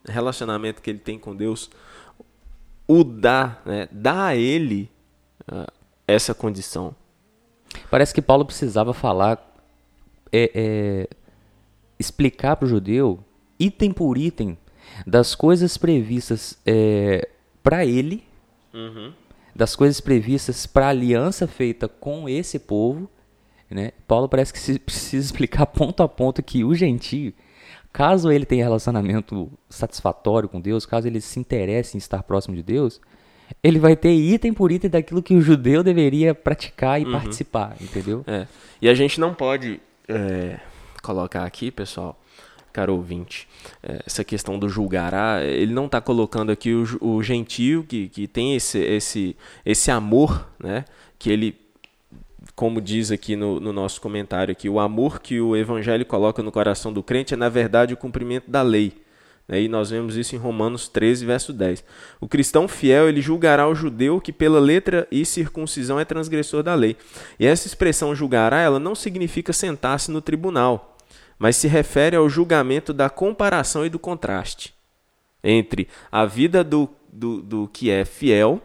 relacionamento 0.06 0.82
que 0.82 0.92
ele 0.92 1.00
tem 1.00 1.18
com 1.18 1.36
Deus, 1.36 1.72
o 2.88 3.04
dá, 3.04 3.58
né? 3.66 3.88
Dá 3.92 4.28
a 4.28 4.36
ele 4.36 4.92
uh, 5.52 5.72
essa 6.08 6.34
condição. 6.34 6.96
Parece 7.90 8.14
que 8.14 8.22
Paulo 8.22 8.46
precisava 8.46 8.94
falar, 8.94 9.40
é, 10.32 10.52
é, 10.54 11.08
explicar 12.02 12.56
para 12.58 12.66
o 12.66 12.70
judeu, 12.70 13.20
item 13.60 13.92
por 13.94 14.18
item, 14.18 14.58
das 15.08 15.34
coisas 15.36 15.78
previstas 15.78 16.58
é, 16.66 17.28
para 17.64 17.86
ele, 17.86 18.24
Uhum. 18.74 19.12
das 19.56 19.76
coisas 19.76 20.00
previstas 20.00 20.66
para 20.66 20.86
a 20.88 20.90
aliança 20.90 21.46
feita 21.48 21.88
com 21.88 22.28
esse 22.30 22.58
povo. 22.60 23.10
Né? 23.70 23.92
Paulo 24.08 24.28
parece 24.30 24.52
que 24.54 24.60
se- 24.60 24.80
precisa 24.80 25.26
explicar 25.26 25.66
ponto 25.66 26.02
a 26.04 26.08
ponto 26.10 26.42
que 26.44 26.64
o 26.64 26.74
gentio, 26.76 27.34
caso 27.94 28.32
ele 28.32 28.46
tenha 28.46 28.64
relacionamento 28.64 29.52
satisfatório 29.70 30.48
com 30.50 30.60
Deus, 30.62 30.86
caso 30.86 31.08
ele 31.08 31.20
se 31.22 31.40
interesse 31.40 31.96
em 31.96 32.00
estar 32.00 32.24
próximo 32.24 32.56
de 32.56 32.64
Deus, 32.64 33.00
ele 33.62 33.80
vai 33.80 33.96
ter 33.98 34.14
item 34.14 34.54
por 34.54 34.72
item 34.72 34.90
daquilo 34.90 35.22
que 35.22 35.36
o 35.36 35.42
judeu 35.42 35.84
deveria 35.84 36.34
praticar 36.34 37.02
e 37.02 37.06
participar, 37.12 37.76
entendeu? 37.82 38.24
É. 38.26 38.48
E 38.82 38.88
a 38.88 38.94
gente 38.94 39.20
não 39.20 39.34
pode 39.34 39.82
é, 40.08 40.58
colocar 41.02 41.44
aqui, 41.44 41.72
pessoal, 41.72 42.20
caro 42.72 42.96
ouvinte, 42.96 43.48
é, 43.84 44.02
essa 44.06 44.24
questão 44.24 44.58
do 44.58 44.70
julgará, 44.70 45.44
ele 45.44 45.74
não 45.74 45.86
está 45.86 46.00
colocando 46.00 46.52
aqui 46.52 46.74
o, 47.00 47.22
gentio 47.22 47.84
que, 47.84 48.08
que 48.10 48.28
tem 48.28 48.56
esse, 48.56 48.80
esse, 48.80 49.36
esse 49.66 49.92
amor, 49.92 50.48
né? 50.60 50.86
Que 51.20 51.30
ele, 51.30 51.56
como 52.56 52.82
diz 52.82 53.12
aqui 53.12 53.36
no, 53.36 53.60
no 53.60 53.74
nosso 53.74 54.02
comentário 54.02 54.52
aqui, 54.52 54.70
o 54.70 54.80
amor 54.80 55.20
que 55.20 55.40
o 55.40 55.56
evangelho 55.56 56.06
coloca 56.06 56.42
no 56.42 56.52
coração 56.52 56.92
do 56.92 57.04
crente 57.04 57.34
é, 57.34 57.38
na 57.38 57.50
verdade, 57.50 57.94
o 57.94 57.98
cumprimento 57.98 58.50
da 58.50 58.62
lei. 58.62 58.94
né? 59.48 59.62
E 59.62 59.68
nós 59.68 59.90
vemos 59.90 60.16
isso 60.16 60.36
em 60.36 60.40
Romanos 60.40 60.88
13, 60.88 61.26
verso 61.26 61.54
10. 61.54 61.84
O 62.20 62.28
cristão 62.28 62.68
fiel, 62.68 63.10
ele 63.10 63.22
julgará 63.22 63.68
o 63.68 63.76
judeu 63.76 64.20
que 64.22 64.32
pela 64.32 64.60
letra 64.60 65.08
e 65.12 65.26
circuncisão 65.26 66.00
é 66.00 66.06
transgressor 66.06 66.64
da 66.64 66.74
lei. 66.74 66.96
E 67.40 67.46
essa 67.46 67.68
expressão 67.68 68.16
julgará, 68.16 68.62
ela 68.62 68.80
não 68.80 68.96
significa 68.96 69.52
sentar-se 69.54 70.10
no 70.10 70.22
tribunal, 70.22 70.91
mas 71.42 71.56
se 71.56 71.68
refere 71.68 72.16
ao 72.16 72.30
julgamento 72.30 72.94
da 72.94 73.10
comparação 73.10 73.84
e 73.84 73.90
do 73.90 73.98
contraste 73.98 74.76
entre 75.44 75.88
a 76.12 76.24
vida 76.24 76.64
do, 76.64 76.88
do, 77.12 77.42
do 77.42 77.68
que 77.74 77.90
é 77.90 78.06
fiel, 78.06 78.62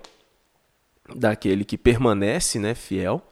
daquele 1.15 1.65
que 1.65 1.79
permanece 1.79 2.59
né, 2.59 2.75
fiel, 2.75 3.23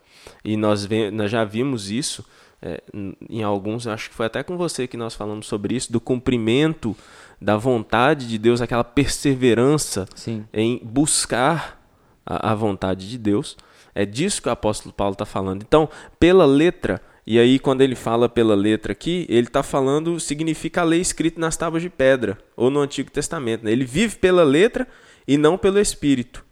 e 0.42 0.56
nós, 0.56 0.88
nós 1.12 1.30
já 1.30 1.44
vimos 1.44 1.90
isso 1.90 2.24
é, 2.62 2.82
em- 2.94 3.14
em 3.28 3.42
alguns, 3.42 3.86
acho 3.86 4.08
que 4.08 4.16
foi 4.16 4.24
até 4.24 4.42
com 4.42 4.56
você 4.56 4.86
que 4.86 4.96
nós 4.96 5.14
falamos 5.14 5.46
sobre 5.46 5.74
isso, 5.74 5.92
do 5.92 6.00
cumprimento 6.00 6.96
da 7.38 7.58
vontade 7.58 8.26
de 8.26 8.38
Deus, 8.38 8.62
aquela 8.62 8.82
perseverança 8.84 10.06
Sim. 10.14 10.46
em 10.52 10.80
buscar 10.82 11.84
a, 12.24 12.52
a 12.52 12.54
vontade 12.54 13.10
de 13.10 13.18
Deus. 13.18 13.56
É 13.94 14.06
disso 14.06 14.40
que 14.40 14.48
o 14.48 14.52
apóstolo 14.52 14.94
Paulo 14.94 15.12
está 15.12 15.26
falando. 15.26 15.62
Então, 15.62 15.88
pela 16.18 16.46
letra, 16.46 17.02
e 17.26 17.38
aí 17.38 17.58
quando 17.58 17.80
ele 17.80 17.94
fala 17.94 18.28
pela 18.28 18.54
letra 18.54 18.92
aqui, 18.92 19.26
ele 19.28 19.46
está 19.46 19.62
falando, 19.62 20.18
significa 20.20 20.80
a 20.82 20.84
lei 20.84 21.00
escrita 21.00 21.40
nas 21.40 21.56
tábuas 21.56 21.82
de 21.82 21.88
pedra, 21.90 22.38
ou 22.56 22.70
no 22.70 22.80
Antigo 22.80 23.10
Testamento. 23.10 23.64
né? 23.64 23.72
Ele 23.72 23.84
vive 23.84 24.16
pela 24.16 24.44
letra 24.44 24.86
e 25.26 25.36
não 25.38 25.56
pelo 25.56 25.78
Espírito. 25.78 26.44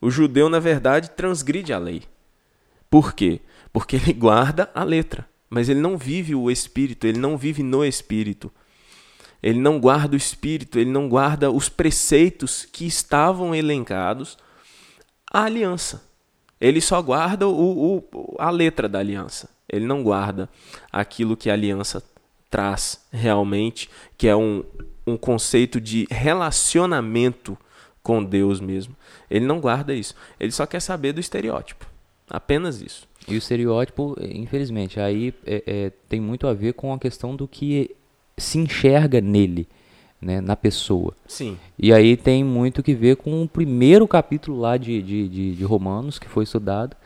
O 0.00 0.10
judeu, 0.10 0.48
na 0.48 0.58
verdade, 0.60 1.10
transgride 1.10 1.72
a 1.72 1.78
lei. 1.78 2.02
Por 2.90 3.12
quê? 3.12 3.40
Porque 3.72 3.96
ele 3.96 4.12
guarda 4.12 4.70
a 4.74 4.82
letra, 4.84 5.28
mas 5.50 5.68
ele 5.68 5.80
não 5.80 5.96
vive 5.96 6.34
o 6.34 6.50
Espírito, 6.50 7.06
ele 7.06 7.18
não 7.18 7.36
vive 7.36 7.62
no 7.62 7.84
Espírito. 7.84 8.50
Ele 9.40 9.60
não 9.60 9.78
guarda 9.78 10.14
o 10.14 10.16
Espírito, 10.16 10.78
ele 10.80 10.90
não 10.90 11.08
guarda 11.08 11.48
os 11.50 11.68
preceitos 11.68 12.64
que 12.72 12.84
estavam 12.86 13.54
elencados 13.54 14.36
à 15.32 15.44
aliança. 15.44 16.02
Ele 16.60 16.80
só 16.80 17.00
guarda 17.00 17.46
o, 17.46 17.98
o- 17.98 18.36
a 18.38 18.50
letra 18.50 18.88
da 18.88 18.98
aliança. 18.98 19.48
Ele 19.68 19.86
não 19.86 20.02
guarda 20.02 20.48
aquilo 20.90 21.36
que 21.36 21.50
a 21.50 21.52
aliança 21.52 22.02
traz 22.50 23.04
realmente, 23.12 23.90
que 24.16 24.26
é 24.26 24.34
um, 24.34 24.64
um 25.06 25.16
conceito 25.16 25.80
de 25.80 26.06
relacionamento 26.10 27.56
com 28.02 28.24
Deus 28.24 28.60
mesmo. 28.60 28.96
Ele 29.30 29.44
não 29.44 29.60
guarda 29.60 29.92
isso. 29.94 30.14
Ele 30.40 30.50
só 30.50 30.64
quer 30.64 30.80
saber 30.80 31.12
do 31.12 31.20
estereótipo. 31.20 31.86
Apenas 32.28 32.80
isso. 32.80 33.06
E 33.26 33.34
o 33.34 33.38
estereótipo, 33.38 34.16
infelizmente, 34.20 34.98
aí 34.98 35.34
é, 35.44 35.62
é, 35.66 35.92
tem 36.08 36.20
muito 36.20 36.46
a 36.46 36.54
ver 36.54 36.72
com 36.72 36.92
a 36.92 36.98
questão 36.98 37.36
do 37.36 37.46
que 37.46 37.94
se 38.36 38.58
enxerga 38.58 39.20
nele, 39.20 39.68
né, 40.20 40.40
na 40.40 40.56
pessoa. 40.56 41.14
Sim. 41.26 41.58
E 41.78 41.92
aí 41.92 42.16
tem 42.16 42.42
muito 42.42 42.82
que 42.82 42.94
ver 42.94 43.16
com 43.16 43.42
o 43.42 43.48
primeiro 43.48 44.08
capítulo 44.08 44.58
lá 44.58 44.76
de, 44.76 45.02
de, 45.02 45.28
de, 45.28 45.54
de 45.54 45.64
Romanos, 45.64 46.18
que 46.18 46.28
foi 46.28 46.44
estudado, 46.44 46.96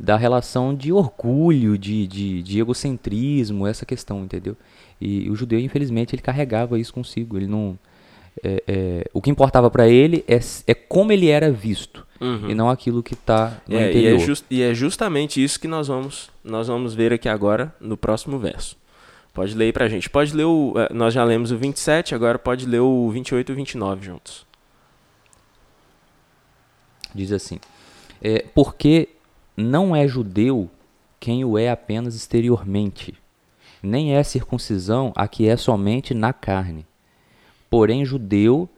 da 0.00 0.16
relação 0.16 0.74
de 0.74 0.92
orgulho, 0.92 1.76
de, 1.78 2.06
de, 2.06 2.42
de 2.42 2.60
egocentrismo, 2.60 3.66
essa 3.66 3.84
questão, 3.86 4.22
entendeu? 4.24 4.56
E 5.00 5.28
o 5.30 5.34
judeu, 5.36 5.58
infelizmente, 5.58 6.14
ele 6.14 6.22
carregava 6.22 6.78
isso 6.78 6.92
consigo. 6.94 7.36
Ele 7.36 7.46
não. 7.46 7.78
é, 8.42 8.62
é, 8.66 9.04
o 9.12 9.20
que 9.20 9.30
importava 9.30 9.70
para 9.70 9.88
ele 9.88 10.24
é, 10.28 10.38
é 10.66 10.74
como 10.74 11.12
ele 11.12 11.28
era 11.28 11.50
visto 11.50 12.06
Uhum. 12.20 12.50
e 12.50 12.54
não 12.54 12.70
aquilo 12.70 13.02
que 13.02 13.14
está 13.14 13.60
no 13.68 13.76
É, 13.76 13.86
e, 13.86 13.90
interior. 13.90 14.14
é 14.14 14.18
jus- 14.24 14.44
e 14.48 14.62
é 14.62 14.72
justamente 14.72 15.42
isso 15.42 15.58
que 15.58 15.66
nós 15.66 15.88
vamos, 15.88 16.30
nós 16.44 16.68
vamos 16.68 16.94
ver 16.94 17.12
aqui 17.12 17.28
agora 17.28 17.74
no 17.80 17.96
próximo 17.96 18.38
verso. 18.38 18.76
Pode 19.34 19.54
ler 19.56 19.64
aí 19.66 19.72
pra 19.72 19.88
gente. 19.88 20.08
Pode 20.08 20.32
ler 20.36 20.44
o. 20.44 20.72
eh, 20.76 20.92
Nós 20.94 21.12
já 21.14 21.24
lemos 21.24 21.50
o 21.50 21.56
27, 21.56 22.14
agora 22.14 22.38
pode 22.38 22.64
ler 22.64 22.78
o 22.80 23.10
28 23.10 23.50
e 23.50 23.52
o 23.52 23.56
29 23.56 24.04
juntos. 24.06 24.46
Diz 27.14 27.32
assim: 27.32 27.58
é, 28.22 28.44
Porque 28.54 29.08
não 29.56 29.94
é 29.94 30.06
judeu 30.06 30.70
quem 31.20 31.44
o 31.44 31.56
é 31.56 31.70
apenas 31.70 32.14
exteriormente, 32.14 33.14
nem 33.82 34.14
é 34.14 34.22
circuncisão 34.22 35.12
a 35.14 35.28
que 35.28 35.48
é 35.48 35.56
somente 35.56 36.14
na 36.14 36.32
carne. 36.32 36.86
Porém, 37.70 38.04
judeu 38.04 38.68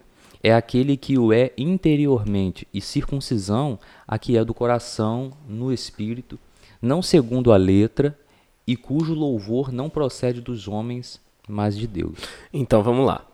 é 0.43 0.55
aquele 0.55 0.97
que 0.97 1.19
o 1.19 1.33
é 1.33 1.53
interiormente, 1.57 2.69
e 2.73 2.81
circuncisão 2.81 3.79
a 4.07 4.19
que 4.19 4.37
é 4.37 4.45
do 4.45 4.53
coração, 4.53 5.33
no 5.49 5.73
espírito, 5.73 6.39
não 6.83 7.01
segundo 7.01 7.53
a 7.53 7.57
letra, 7.57 8.19
e 8.67 8.77
cujo 8.77 9.15
louvor 9.15 9.73
não 9.73 9.89
procede 9.89 10.41
dos 10.41 10.69
homens, 10.69 11.21
mas 11.49 11.77
de 11.77 11.87
Deus. 11.87 12.19
Então 12.53 12.83
vamos 12.83 13.07
lá. 13.07 13.27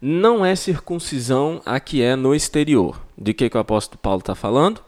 Não 0.00 0.44
é 0.44 0.54
circuncisão 0.54 1.60
a 1.64 1.80
que 1.80 2.02
é 2.02 2.14
no 2.14 2.34
exterior. 2.34 3.00
De 3.16 3.34
que, 3.34 3.50
que 3.50 3.56
o 3.56 3.60
apóstolo 3.60 3.98
Paulo 4.00 4.20
está 4.20 4.34
falando? 4.34 4.80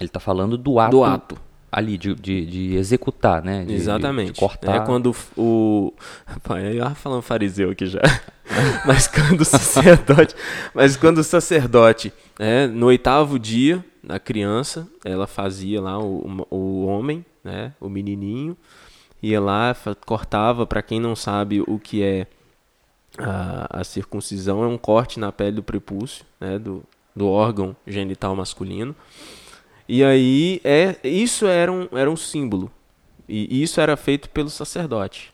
Ele 0.00 0.08
está 0.08 0.18
falando 0.18 0.56
do 0.56 0.78
ato, 0.78 0.90
Do 0.90 1.04
ato. 1.04 1.36
Ali, 1.74 1.98
de, 1.98 2.14
de, 2.14 2.46
de 2.46 2.74
executar, 2.76 3.42
né? 3.42 3.64
De- 3.64 3.74
Exatamente. 3.74 4.34
De, 4.34 4.38
cortar. 4.38 4.76
É 4.76 4.86
quando 4.86 5.14
o. 5.36 5.92
Pai, 6.44 6.68
eu 6.68 6.74
ia 6.74 6.90
falando 6.90 7.20
fariseu 7.20 7.70
aqui 7.70 7.86
já. 7.86 8.00
mas 8.86 9.08
quando 9.08 9.40
o 9.40 9.44
sacerdote. 9.44 10.36
Mas 10.72 10.96
quando 10.96 11.18
o 11.18 11.24
sacerdote, 11.24 12.12
é, 12.38 12.68
no 12.68 12.86
oitavo 12.86 13.40
dia 13.40 13.84
da 14.04 14.20
criança, 14.20 14.86
ela 15.04 15.26
fazia 15.26 15.80
lá 15.80 15.98
o, 15.98 16.46
o 16.48 16.86
homem, 16.86 17.24
né? 17.42 17.72
O 17.80 17.88
menininho. 17.88 18.56
Ia 19.20 19.40
lá, 19.40 19.74
cortava, 20.06 20.66
para 20.66 20.82
quem 20.82 21.00
não 21.00 21.16
sabe 21.16 21.60
o 21.66 21.78
que 21.78 22.04
é 22.04 22.26
a, 23.18 23.80
a 23.80 23.84
circuncisão, 23.84 24.62
é 24.62 24.66
um 24.66 24.78
corte 24.78 25.18
na 25.18 25.32
pele 25.32 25.56
do 25.56 25.62
prepúcio, 25.62 26.24
né? 26.38 26.56
Do, 26.56 26.84
do 27.16 27.26
órgão 27.26 27.74
genital 27.84 28.36
masculino. 28.36 28.94
E 29.88 30.02
aí, 30.02 30.60
é, 30.64 30.96
isso 31.04 31.46
era 31.46 31.70
um, 31.70 31.88
era 31.92 32.10
um 32.10 32.16
símbolo. 32.16 32.70
E 33.28 33.62
isso 33.62 33.80
era 33.80 33.96
feito 33.96 34.28
pelo 34.28 34.50
sacerdote. 34.50 35.32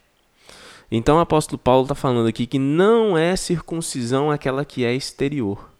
Então 0.91 1.19
o 1.19 1.21
apóstolo 1.21 1.59
Paulo 1.59 1.83
está 1.83 1.95
falando 1.95 2.27
aqui 2.27 2.47
que 2.47 2.59
não 2.59 3.17
é 3.17 3.37
circuncisão 3.37 4.31
aquela 4.31 4.65
que 4.65 4.85
é 4.85 4.93
exterior. 4.93 5.71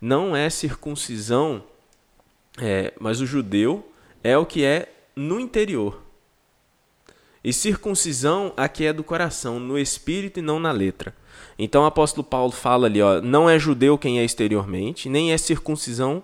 Não 0.00 0.34
é 0.34 0.50
circuncisão, 0.50 1.62
é, 2.60 2.92
mas 2.98 3.20
o 3.20 3.26
judeu 3.26 3.88
é 4.22 4.36
o 4.36 4.44
que 4.44 4.64
é 4.64 4.88
no 5.14 5.38
interior. 5.38 6.02
E 7.44 7.52
circuncisão 7.52 8.52
aqui 8.56 8.84
é 8.84 8.92
do 8.92 9.04
coração, 9.04 9.60
no 9.60 9.78
espírito 9.78 10.40
e 10.40 10.42
não 10.42 10.58
na 10.58 10.72
letra. 10.72 11.14
Então 11.56 11.82
o 11.82 11.86
apóstolo 11.86 12.24
Paulo 12.24 12.52
fala 12.52 12.86
ali, 12.86 13.00
ó, 13.00 13.20
não 13.20 13.48
é 13.48 13.58
judeu 13.58 13.96
quem 13.96 14.18
é 14.18 14.24
exteriormente, 14.24 15.08
nem 15.08 15.32
é 15.32 15.38
circuncisão 15.38 16.22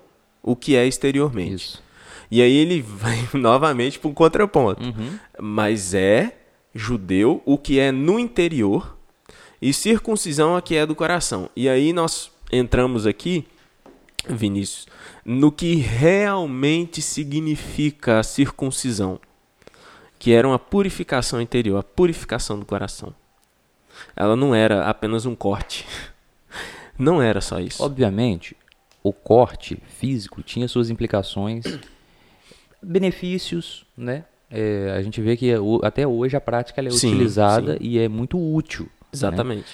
o 0.48 0.56
que 0.56 0.74
é 0.74 0.86
exteriormente. 0.86 1.54
Isso. 1.54 1.82
E 2.30 2.40
aí 2.40 2.56
ele 2.56 2.80
vai 2.80 3.28
novamente 3.34 3.98
para 3.98 4.08
um 4.08 4.14
contraponto. 4.14 4.82
Uhum. 4.82 5.18
Mas 5.38 5.92
é 5.92 6.36
judeu 6.74 7.42
o 7.44 7.58
que 7.58 7.78
é 7.78 7.92
no 7.92 8.18
interior 8.18 8.96
e 9.60 9.72
circuncisão 9.72 10.56
a 10.56 10.62
que 10.62 10.74
é 10.74 10.86
do 10.86 10.94
coração. 10.94 11.50
E 11.54 11.68
aí 11.68 11.92
nós 11.92 12.30
entramos 12.50 13.06
aqui, 13.06 13.46
Vinícius, 14.26 14.86
no 15.24 15.52
que 15.52 15.74
realmente 15.74 17.02
significa 17.02 18.20
a 18.20 18.22
circuncisão, 18.22 19.20
que 20.18 20.32
era 20.32 20.48
uma 20.48 20.58
purificação 20.58 21.40
interior, 21.40 21.78
a 21.78 21.82
purificação 21.82 22.58
do 22.58 22.64
coração. 22.64 23.14
Ela 24.16 24.36
não 24.36 24.54
era 24.54 24.88
apenas 24.88 25.26
um 25.26 25.34
corte. 25.34 25.86
Não 27.00 27.22
era 27.22 27.40
só 27.40 27.60
isso. 27.60 27.80
Obviamente, 27.80 28.56
o 29.08 29.12
corte 29.12 29.78
físico 29.98 30.42
tinha 30.42 30.68
suas 30.68 30.90
implicações, 30.90 31.64
benefícios, 32.82 33.84
né? 33.96 34.24
É, 34.50 34.94
a 34.96 35.02
gente 35.02 35.20
vê 35.20 35.36
que 35.36 35.54
o- 35.56 35.80
até 35.82 36.06
hoje 36.06 36.36
a 36.36 36.40
prática 36.40 36.80
é 36.80 36.90
Sim, 36.90 37.08
utilizada 37.08 37.72
sim. 37.74 37.78
e 37.82 37.98
é 37.98 38.08
muito 38.08 38.38
útil. 38.38 38.84
né? 38.84 38.90
Exatamente. 39.12 39.66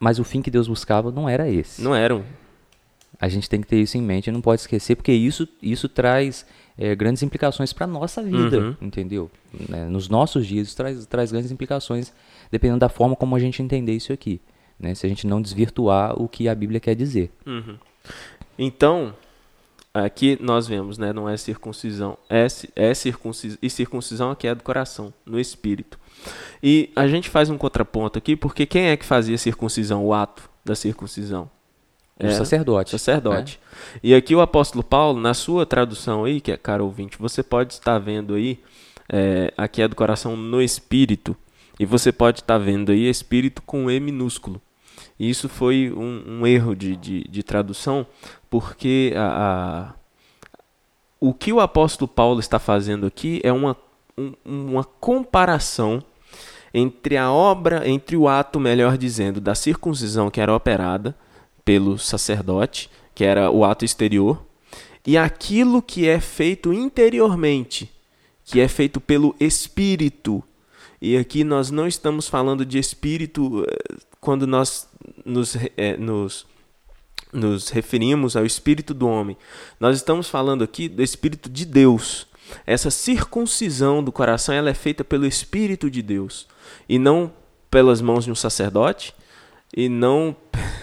Mas 0.00 0.18
o 0.18 0.24
fim 0.24 0.40
que 0.42 0.50
Deus 0.50 0.66
buscava 0.68 1.10
não 1.10 1.28
era 1.28 1.48
esse. 1.48 1.82
Não 1.82 1.94
eram. 1.94 2.24
A 3.20 3.28
gente 3.28 3.48
tem 3.48 3.60
que 3.60 3.66
ter 3.66 3.80
isso 3.80 3.98
em 3.98 4.02
mente, 4.02 4.30
não 4.30 4.40
pode 4.40 4.60
esquecer, 4.60 4.94
porque 4.94 5.12
isso, 5.12 5.48
isso 5.60 5.88
traz 5.88 6.46
é, 6.76 6.94
grandes 6.94 7.22
implicações 7.24 7.72
para 7.72 7.84
a 7.84 7.88
nossa 7.88 8.22
vida, 8.22 8.58
Uhum. 8.60 8.76
entendeu? 8.80 9.28
Né, 9.68 9.86
Nos 9.86 10.08
nossos 10.08 10.46
dias, 10.46 10.68
isso 10.68 10.76
traz, 10.76 11.04
traz 11.06 11.32
grandes 11.32 11.50
implicações, 11.50 12.12
dependendo 12.52 12.78
da 12.78 12.88
forma 12.88 13.16
como 13.16 13.34
a 13.34 13.38
gente 13.40 13.60
entender 13.60 13.92
isso 13.94 14.12
aqui. 14.12 14.40
Né? 14.78 14.94
Se 14.94 15.04
a 15.04 15.08
gente 15.08 15.26
não 15.26 15.42
desvirtuar 15.42 16.14
o 16.20 16.28
que 16.28 16.48
a 16.48 16.54
Bíblia 16.54 16.78
quer 16.78 16.94
dizer. 16.94 17.32
Uhum. 17.44 17.76
Então, 18.58 19.14
aqui 19.92 20.38
nós 20.40 20.66
vemos, 20.66 20.98
né? 20.98 21.12
Não 21.12 21.28
é 21.28 21.36
circuncisão, 21.36 22.18
é, 22.28 22.46
é 22.74 22.94
circuncisão, 22.94 23.58
e 23.62 23.70
circuncisão 23.70 24.30
aqui 24.30 24.46
é 24.46 24.54
do 24.54 24.62
coração, 24.62 25.12
no 25.24 25.38
espírito. 25.38 25.98
E 26.62 26.90
a 26.96 27.06
gente 27.06 27.28
faz 27.28 27.50
um 27.50 27.58
contraponto 27.58 28.18
aqui, 28.18 28.34
porque 28.34 28.66
quem 28.66 28.88
é 28.88 28.96
que 28.96 29.04
fazia 29.04 29.38
circuncisão, 29.38 30.04
o 30.04 30.12
ato 30.12 30.48
da 30.64 30.74
circuncisão? 30.74 31.48
O 32.20 32.30
sacerdote. 32.32 32.90
sacerdote. 32.90 33.60
E 34.02 34.12
aqui 34.12 34.34
o 34.34 34.40
apóstolo 34.40 34.82
Paulo, 34.82 35.20
na 35.20 35.34
sua 35.34 35.64
tradução 35.64 36.24
aí, 36.24 36.40
que 36.40 36.50
é 36.50 36.56
caro 36.56 36.84
ouvinte, 36.84 37.16
você 37.16 37.44
pode 37.44 37.74
estar 37.74 37.98
vendo 38.00 38.34
aí, 38.34 38.60
é, 39.08 39.52
aqui 39.56 39.80
é 39.80 39.86
do 39.86 39.94
coração 39.94 40.36
no 40.36 40.60
espírito, 40.60 41.36
e 41.78 41.86
você 41.86 42.10
pode 42.10 42.40
estar 42.40 42.58
vendo 42.58 42.90
aí 42.90 43.08
espírito 43.08 43.62
com 43.62 43.88
E 43.88 44.00
minúsculo. 44.00 44.60
E 45.18 45.28
isso 45.28 45.48
foi 45.48 45.92
um, 45.94 46.22
um 46.40 46.46
erro 46.46 46.74
de, 46.76 46.96
de, 46.96 47.24
de 47.28 47.42
tradução, 47.42 48.06
porque 48.48 49.12
a, 49.16 49.22
a- 49.90 49.94
o 51.20 51.34
que 51.34 51.52
o 51.52 51.58
apóstolo 51.60 52.06
Paulo 52.08 52.38
está 52.38 52.58
fazendo 52.58 53.06
aqui 53.06 53.40
é 53.42 53.52
uma, 53.52 53.76
um- 54.16 54.32
uma 54.44 54.84
comparação 54.84 56.02
entre 56.72 57.16
a 57.16 57.32
obra, 57.32 57.88
entre 57.88 58.16
o 58.16 58.28
ato, 58.28 58.60
melhor 58.60 58.96
dizendo, 58.96 59.40
da 59.40 59.54
circuncisão 59.54 60.30
que 60.30 60.40
era 60.40 60.54
operada 60.54 61.16
pelo 61.64 61.98
sacerdote, 61.98 62.88
que 63.14 63.24
era 63.24 63.50
o 63.50 63.64
ato 63.64 63.84
exterior, 63.84 64.44
e 65.06 65.16
aquilo 65.18 65.82
que 65.82 66.06
é 66.06 66.20
feito 66.20 66.72
interiormente, 66.72 67.90
que 68.44 68.60
é 68.60 68.68
feito 68.68 69.00
pelo 69.00 69.34
Espírito. 69.40 70.42
E 71.00 71.16
aqui 71.16 71.42
nós 71.44 71.70
não 71.70 71.86
estamos 71.86 72.28
falando 72.28 72.64
de 72.64 72.78
Espírito 72.78 73.64
eh, 73.68 73.96
quando 74.20 74.46
nós 74.46 74.88
nos, 75.24 75.56
eh, 75.76 75.96
nos, 75.96 76.46
nos 77.32 77.68
referimos 77.70 78.36
ao 78.36 78.44
Espírito 78.44 78.92
do 78.92 79.08
homem. 79.08 79.36
Nós 79.78 79.96
estamos 79.96 80.28
falando 80.28 80.64
aqui 80.64 80.88
do 80.88 81.02
Espírito 81.02 81.48
de 81.48 81.64
Deus. 81.64 82.26
Essa 82.66 82.90
circuncisão 82.90 84.02
do 84.02 84.10
coração 84.10 84.54
ela 84.54 84.70
é 84.70 84.74
feita 84.74 85.04
pelo 85.04 85.26
Espírito 85.26 85.90
de 85.90 86.02
Deus 86.02 86.48
e 86.88 86.98
não 86.98 87.32
pelas 87.70 88.00
mãos 88.00 88.24
de 88.24 88.30
um 88.30 88.34
sacerdote 88.34 89.14
e 89.76 89.88
não 89.88 90.34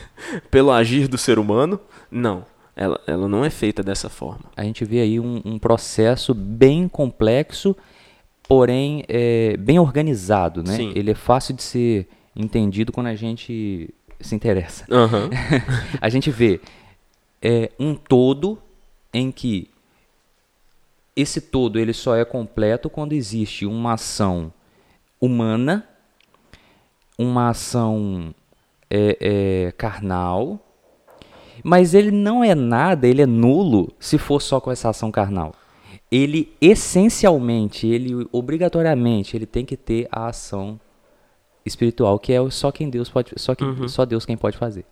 pelo 0.52 0.71
agir 0.71 1.08
do 1.08 1.17
ser 1.17 1.39
humano. 1.39 1.80
Não, 2.12 2.45
ela, 2.76 3.00
ela 3.08 3.28
não 3.28 3.43
é 3.43 3.50
feita 3.50 3.82
dessa 3.82 4.10
forma. 4.10 4.45
A 4.56 4.63
gente 4.63 4.86
vê 4.86 5.00
aí 5.02 5.19
um, 5.19 5.41
um 5.43 5.58
processo 5.58 6.34
bem 6.34 6.88
complexo, 6.88 7.76
porém 8.48 9.04
é, 9.08 9.58
bem 9.58 9.80
organizado, 9.80 10.62
né? 10.62 10.76
Sim. 10.76 10.91
Ele 10.95 11.12
é 11.12 11.15
fácil 11.15 11.56
de 11.56 11.63
ser 11.63 12.08
entendido 12.36 12.91
quando 12.91 13.08
a 13.08 13.15
gente 13.15 13.93
se 14.19 14.36
interessa. 14.36 14.86
Aham. 14.91 15.30
a 16.02 16.10
gente 16.10 16.30
vê 16.30 16.60
é, 17.41 17.71
um 17.80 17.95
todo 17.95 18.58
em 19.13 19.32
que 19.32 19.69
esse 21.15 21.39
todo 21.39 21.80
ele 21.80 21.93
só 21.93 22.15
é 22.15 22.26
completo 22.26 22.89
quando 22.89 23.13
existe 23.13 23.65
uma 23.65 23.93
ação 23.93 24.52
humana, 25.19 25.88
uma 27.17 27.50
ação 27.50 28.36
é, 28.89 29.17
é, 29.67 29.71
carnal, 29.71 30.60
mas 31.63 31.93
ele 31.93 32.12
não 32.12 32.43
é 32.43 32.54
nada, 32.54 33.08
ele 33.08 33.21
é 33.21 33.26
nulo 33.26 33.93
se 34.00 34.17
for 34.17 34.41
só 34.41 34.60
com 34.60 34.71
essa 34.71 34.89
ação 34.89 35.12
carnal. 35.12 35.56
Ele 36.12 36.54
essencialmente, 36.62 37.88
ele 37.88 38.28
obrigatoriamente, 38.32 39.36
ele 39.36 39.45
tem 39.45 39.65
que 39.65 39.78
ter 39.78 40.08
a 40.12 40.28
ação 40.28 40.80
espiritual, 41.65 42.19
que 42.19 42.32
é 42.34 42.49
só 42.49 42.71
quem 42.71 42.89
Deus 42.89 43.10
pode, 43.10 43.32
só, 43.38 43.56
que, 43.56 43.63
Uhum. 43.63 43.88
só 43.88 44.06
Deus 44.06 44.25
quem 44.25 44.38
pode 44.38 44.58
fazer. 44.58 44.86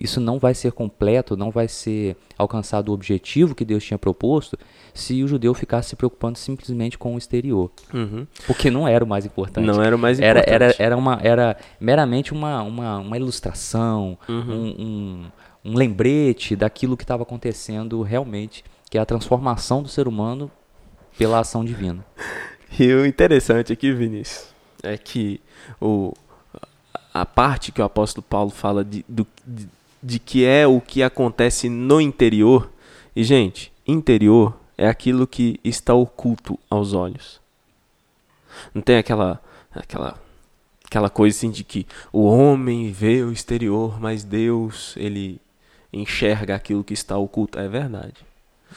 Isso 0.00 0.20
não 0.20 0.38
vai 0.38 0.54
ser 0.54 0.70
completo, 0.70 1.36
não 1.36 1.50
vai 1.50 1.66
ser 1.66 2.16
alcançado 2.38 2.90
o 2.90 2.92
objetivo 2.94 3.52
que 3.52 3.64
Deus 3.64 3.82
tinha 3.82 3.98
proposto 3.98 4.56
se 4.94 5.24
o 5.24 5.28
judeu 5.28 5.52
ficasse 5.54 5.88
se 5.88 5.96
preocupando 5.96 6.38
simplesmente 6.38 6.96
com 6.96 7.16
o 7.16 7.18
exterior, 7.18 7.68
Uhum. 7.92 8.24
porque 8.46 8.70
não 8.70 8.86
era 8.86 9.04
o 9.04 9.08
mais 9.08 9.26
importante. 9.26 9.66
Não 9.66 9.82
era 9.82 9.96
o 9.96 9.98
mais 9.98 10.20
Era, 10.20 10.38
importante. 10.38 10.54
era, 10.54 10.74
era, 10.78 10.96
uma, 10.96 11.18
era 11.20 11.56
meramente 11.80 12.32
uma, 12.32 12.62
uma, 12.62 12.98
uma 12.98 13.16
ilustração, 13.16 14.16
Uhum. 14.28 14.36
um, 14.54 14.82
um, 15.64 15.72
um 15.72 15.74
lembrete 15.76 16.54
daquilo 16.54 16.96
que 16.96 17.02
estava 17.02 17.24
acontecendo 17.24 18.00
realmente, 18.02 18.64
que 18.88 18.96
é 18.96 19.00
a 19.00 19.04
transformação 19.06 19.82
do 19.82 19.88
ser 19.88 20.06
humano 20.06 20.48
pela 21.18 21.40
ação 21.40 21.64
divina. 21.64 22.06
E 22.78 22.92
o 22.92 23.04
interessante 23.04 23.72
aqui, 23.72 23.92
Vinícius, 23.92 24.54
é 24.80 24.96
que 24.96 25.40
o, 25.80 26.12
a 27.12 27.26
parte 27.26 27.72
que 27.72 27.80
o 27.80 27.84
apóstolo 27.84 28.24
Paulo 28.28 28.50
fala 28.50 28.84
de, 28.84 29.04
do, 29.08 29.26
de, 29.46 29.68
de 30.02 30.18
que 30.18 30.44
é 30.44 30.66
o 30.66 30.80
que 30.80 31.02
acontece 31.02 31.68
no 31.68 32.00
interior, 32.00 32.70
e 33.14 33.24
gente, 33.24 33.72
interior 33.86 34.58
é 34.76 34.88
aquilo 34.88 35.26
que 35.26 35.58
está 35.64 35.94
oculto 35.94 36.58
aos 36.70 36.92
olhos. 36.92 37.40
Não 38.72 38.80
tem 38.80 38.96
aquela, 38.96 39.42
aquela, 39.74 40.16
aquela 40.84 41.10
coisa 41.10 41.36
assim 41.36 41.50
de 41.50 41.64
que 41.64 41.86
o 42.12 42.24
homem 42.24 42.92
vê 42.92 43.22
o 43.22 43.32
exterior, 43.32 44.00
mas 44.00 44.22
Deus, 44.22 44.94
ele 44.96 45.40
enxerga 45.92 46.54
aquilo 46.54 46.84
que 46.84 46.94
está 46.94 47.16
oculto. 47.16 47.58
É 47.58 47.68
verdade. 47.68 48.27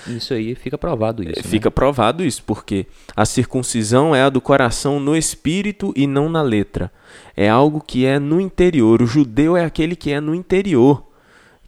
Isso 0.08 0.34
aí 0.34 0.56
fica 0.56 0.78
provado 0.78 1.22
isso. 1.24 1.40
É, 1.40 1.44
né? 1.44 1.50
Fica 1.50 1.70
provado 1.70 2.24
isso, 2.24 2.44
porque 2.44 2.86
a 3.16 3.26
circuncisão 3.26 4.16
é 4.16 4.24
a 4.24 4.30
do 4.30 4.42
coração 4.42 5.00
no 5.00 5.16
espírito 5.16 5.94
e 5.96 6.08
não 6.08 6.30
na 6.30 6.42
letra. 6.42 6.92
É 7.36 7.50
algo 7.50 7.82
que 7.82 8.06
é 8.06 8.20
no 8.20 8.40
interior. 8.40 9.02
O 9.02 9.06
judeu 9.06 9.56
é 9.56 9.66
aquele 9.66 9.96
que 9.96 10.12
é 10.12 10.20
no 10.20 10.34
interior. 10.34 11.06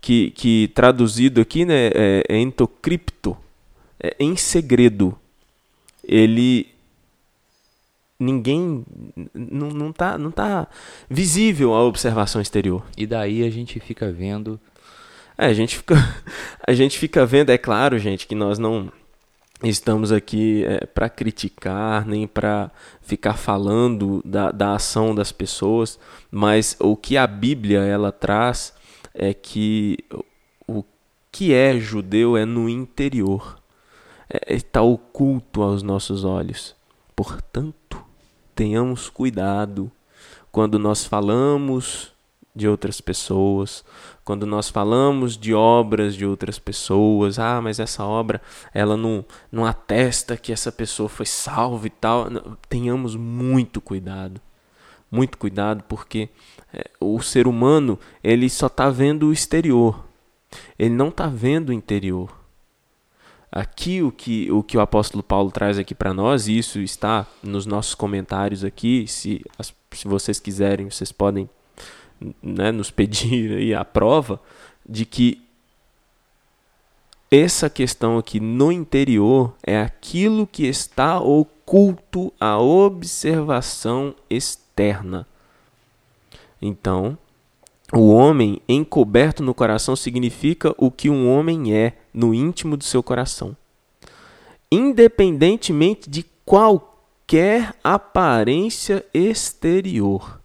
Que, 0.01 0.31
que 0.31 0.69
traduzido 0.75 1.39
aqui 1.39 1.63
né, 1.63 1.87
é, 1.93 2.23
é 2.27 2.37
entocripto, 2.37 3.37
é 3.97 4.13
em 4.19 4.35
segredo. 4.35 5.17
Ele. 6.03 6.67
Ninguém. 8.19 8.83
Não, 9.33 9.69
não, 9.69 9.93
tá, 9.93 10.17
não 10.17 10.29
tá 10.29 10.67
visível 11.09 11.73
a 11.73 11.83
observação 11.83 12.41
exterior. 12.41 12.85
E 12.97 13.07
daí 13.07 13.45
a 13.45 13.49
gente 13.49 13.79
fica 13.79 14.11
vendo 14.11 14.59
É, 15.37 15.47
a 15.47 15.53
gente 15.53 15.77
fica, 15.77 15.95
a 16.65 16.73
gente 16.73 16.97
fica 16.97 17.25
vendo, 17.25 17.49
é 17.49 17.57
claro, 17.57 17.97
gente, 17.97 18.27
que 18.27 18.35
nós 18.35 18.59
não 18.59 18.91
estamos 19.63 20.11
aqui 20.11 20.65
para 20.93 21.09
criticar, 21.09 22.05
nem 22.05 22.27
para 22.27 22.69
ficar 23.01 23.35
falando 23.35 24.21
da, 24.25 24.51
da 24.51 24.75
ação 24.75 25.15
das 25.15 25.31
pessoas, 25.31 25.97
mas 26.29 26.75
o 26.79 26.97
que 26.97 27.15
a 27.15 27.25
Bíblia 27.25 27.79
ela 27.79 28.11
traz 28.11 28.73
é 29.13 29.33
que 29.33 29.97
o 30.67 30.83
que 31.31 31.53
é 31.53 31.79
judeu 31.79 32.35
é 32.35 32.45
no 32.45 32.67
interior, 32.67 33.57
está 34.47 34.79
é, 34.79 34.83
oculto 34.83 35.61
aos 35.61 35.83
nossos 35.83 36.25
olhos. 36.25 36.75
Portanto, 37.15 38.03
tenhamos 38.55 39.09
cuidado 39.09 39.91
quando 40.51 40.77
nós 40.77 41.05
falamos 41.05 42.11
de 42.55 42.67
outras 42.67 43.01
pessoas, 43.01 43.83
quando 44.23 44.45
nós 44.45 44.69
falamos 44.69 45.37
de 45.37 45.53
obras 45.53 46.15
de 46.15 46.25
outras 46.25 46.57
pessoas, 46.57 47.39
ah, 47.39 47.61
mas 47.61 47.79
essa 47.79 48.05
obra 48.05 48.41
ela 48.73 48.95
não, 48.95 49.25
não 49.51 49.65
atesta 49.65 50.37
que 50.37 50.53
essa 50.53 50.71
pessoa 50.71 51.09
foi 51.09 51.25
salva 51.25 51.87
e 51.87 51.89
tal, 51.89 52.27
tenhamos 52.69 53.15
muito 53.15 53.81
cuidado, 53.81 54.39
muito 55.11 55.37
cuidado, 55.37 55.83
porque 55.89 56.29
é, 56.73 56.89
o 56.99 57.21
ser 57.21 57.47
humano 57.47 57.99
ele 58.23 58.49
só 58.49 58.67
está 58.67 58.89
vendo 58.89 59.27
o 59.27 59.33
exterior, 59.33 60.05
ele 60.79 60.95
não 60.95 61.09
está 61.09 61.27
vendo 61.27 61.69
o 61.69 61.73
interior. 61.73 62.43
Aqui 63.51 64.01
o 64.01 64.11
que 64.11 64.51
o, 64.51 64.63
que 64.63 64.75
o 64.75 64.81
apóstolo 64.81 65.21
Paulo 65.21 65.51
traz 65.51 65.77
aqui 65.77 65.93
para 65.93 66.11
nós, 66.11 66.47
e 66.47 66.57
isso 66.57 66.79
está 66.79 67.27
nos 67.43 67.67
nossos 67.67 67.93
comentários 67.93 68.63
aqui, 68.63 69.05
se, 69.07 69.45
se 69.91 70.07
vocês 70.07 70.39
quiserem, 70.39 70.89
vocês 70.89 71.11
podem 71.11 71.47
né, 72.41 72.71
nos 72.71 72.91
pedir 72.91 73.75
a 73.75 73.83
prova 73.83 74.39
de 74.87 75.05
que 75.05 75.41
essa 77.35 77.67
questão 77.67 78.19
aqui 78.19 78.39
no 78.39 78.71
interior 78.71 79.55
é 79.65 79.81
aquilo 79.81 80.45
que 80.45 80.67
está 80.67 81.19
oculto 81.19 82.31
à 82.39 82.59
observação 82.59 84.13
externa. 84.29 85.25
Então, 86.61 87.17
o 87.91 88.11
homem 88.11 88.61
encoberto 88.69 89.41
no 89.41 89.53
coração 89.53 89.95
significa 89.95 90.75
o 90.77 90.91
que 90.91 91.09
um 91.09 91.27
homem 91.27 91.73
é 91.73 91.93
no 92.13 92.35
íntimo 92.35 92.77
do 92.77 92.83
seu 92.83 93.01
coração, 93.01 93.57
independentemente 94.71 96.07
de 96.09 96.23
qualquer 96.45 97.73
aparência 97.83 99.03
exterior. 99.11 100.42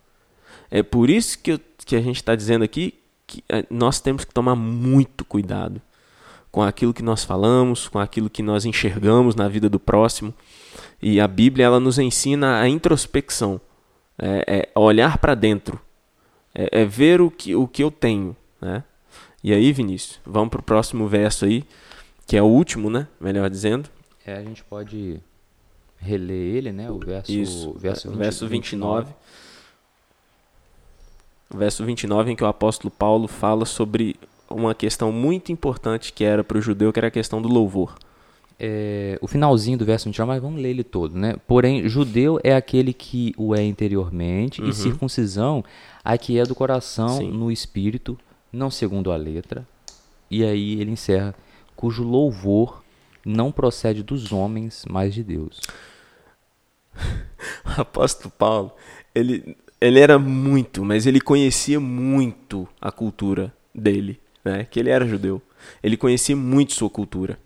É 0.71 0.83
por 0.83 1.09
isso 1.09 1.39
que, 1.39 1.53
eu, 1.53 1.61
que 1.85 1.97
a 1.97 2.01
gente 2.01 2.17
está 2.17 2.35
dizendo 2.35 2.65
aqui 2.65 2.95
que 3.27 3.45
eh, 3.49 3.65
nós 3.71 4.01
temos 4.01 4.25
que 4.25 4.33
tomar 4.33 4.57
muito 4.57 5.25
cuidado 5.25 5.81
com 6.51 6.63
aquilo 6.63 6.95
que 6.95 7.03
nós 7.03 7.25
falamos, 7.25 7.89
com 7.89 7.99
aquilo 7.99 8.31
que 8.31 8.43
nós 8.43 8.65
enxergamos 8.65 9.35
na 9.35 9.49
vida 9.49 9.69
do 9.69 9.79
próximo. 9.79 10.35
E 11.01 11.21
a 11.21 11.29
Bíblia 11.29 11.67
ela 11.67 11.79
nos 11.79 11.99
ensina 11.99 12.61
a 12.61 12.69
introspecção, 12.69 13.61
é, 14.19 14.69
é 14.75 14.79
olhar 14.79 15.19
para 15.19 15.35
dentro, 15.35 15.79
é, 16.55 16.81
é, 16.81 16.85
ver 16.85 17.21
o 17.21 17.31
que, 17.31 17.55
o 17.55 17.69
que 17.69 17.83
eu 17.83 17.91
tenho. 17.91 18.35
Né? 18.61 18.83
E 19.45 19.53
aí, 19.53 19.73
Vinícius, 19.73 20.19
vamos 20.27 20.49
para 20.49 20.61
o 20.61 20.63
próximo 20.63 21.07
verso 21.07 21.45
aí, 21.45 21.65
que 22.27 22.37
é 22.37 22.43
o 22.43 22.47
último, 22.47 22.91
né? 22.91 23.07
melhor 23.21 23.49
dizendo. 23.49 23.89
É, 24.27 24.35
a 24.35 24.43
gente 24.43 24.65
pode 24.65 25.21
reler 25.99 26.57
ele, 26.57 26.73
né? 26.73 26.91
o 26.91 26.99
verso, 26.99 27.31
Isso, 27.31 27.73
verso, 27.79 28.09
20, 28.09 28.19
verso 28.19 28.49
29. 28.49 29.05
29 29.05 29.19
verso 31.51 31.85
29, 31.85 32.33
em 32.33 32.37
que 32.37 32.45
o 32.45 32.47
apóstolo 32.47 32.91
Paulo 32.91 33.27
fala 33.27 33.65
sobre 33.65 34.17
uma 34.51 34.75
questão 34.75 35.13
muito 35.13 35.53
importante 35.53 36.13
que 36.13 36.25
era 36.25 36.43
para 36.43 36.59
o 36.59 36.61
judeu, 36.61 36.93
que 36.93 36.99
era 36.99 37.09
a 37.09 37.11
questão 37.11 37.41
do 37.41 37.49
louvor. 37.49 37.97
É, 38.61 39.17
o 39.23 39.29
finalzinho 39.29 39.79
do 39.79 39.85
verso 39.85 40.07
29, 40.07 40.29
mas 40.29 40.43
vamos 40.43 40.61
ler 40.61 40.71
ele 40.71 40.83
todo, 40.83 41.17
né? 41.17 41.37
Porém, 41.47 41.89
judeu 41.89 42.41
é 42.43 42.55
aquele 42.55 42.93
que 42.93 43.33
o 43.37 43.55
é 43.55 43.63
interiormente, 43.63 44.61
uhum. 44.61 44.69
e 44.69 44.73
circuncisão 44.73 45.65
a 46.05 46.19
que 46.19 46.39
é 46.39 46.43
do 46.43 46.55
coração, 46.55 47.19
Sim. 47.19 47.31
no 47.31 47.53
espírito, 47.53 48.19
não 48.53 48.71
segundo 48.71 49.13
a 49.13 49.17
letra. 49.17 49.67
E 50.31 50.45
aí 50.45 50.81
ele 50.81 50.91
encerra, 50.91 51.35
cujo 51.77 52.03
louvor 52.03 52.83
não 53.25 53.53
procede 53.53 54.03
dos 54.03 54.33
homens, 54.33 54.85
mas 54.89 55.15
de 55.15 55.23
Deus. 55.23 55.61
o 57.65 57.81
apóstolo 57.81 58.33
Paulo, 58.37 58.73
ele 59.15 59.57
ele 59.81 60.01
era 60.01 60.19
muito, 60.19 60.85
mas 60.85 61.07
ele 61.07 61.21
conhecia 61.21 61.79
muito 61.79 62.69
a 62.81 62.91
cultura 62.91 63.53
dele, 63.75 64.21
né? 64.45 64.67
Que 64.71 64.81
ele 64.81 64.91
era 64.91 65.07
judeu. 65.07 65.41
Ele 65.83 65.97
conhecia 65.97 66.37
muito 66.37 66.73
sua 66.73 66.91
cultura. 66.91 67.38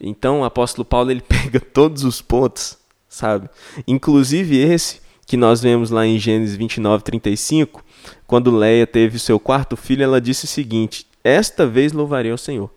Então, 0.00 0.40
o 0.40 0.44
apóstolo 0.44 0.84
Paulo 0.84 1.10
ele 1.10 1.20
pega 1.26 1.60
todos 1.60 2.04
os 2.04 2.20
pontos, 2.20 2.78
sabe? 3.08 3.48
Inclusive 3.86 4.56
esse 4.56 5.00
que 5.26 5.36
nós 5.36 5.60
vemos 5.60 5.90
lá 5.90 6.06
em 6.06 6.18
Gênesis 6.18 6.56
29, 6.56 7.04
35, 7.04 7.84
quando 8.26 8.50
Leia 8.50 8.86
teve 8.86 9.18
seu 9.18 9.38
quarto 9.38 9.76
filho, 9.76 10.02
ela 10.02 10.20
disse 10.20 10.44
o 10.44 10.48
seguinte: 10.48 11.06
Esta 11.22 11.66
vez 11.66 11.92
louvarei 11.92 12.32
ao 12.32 12.38
Senhor. 12.38 12.70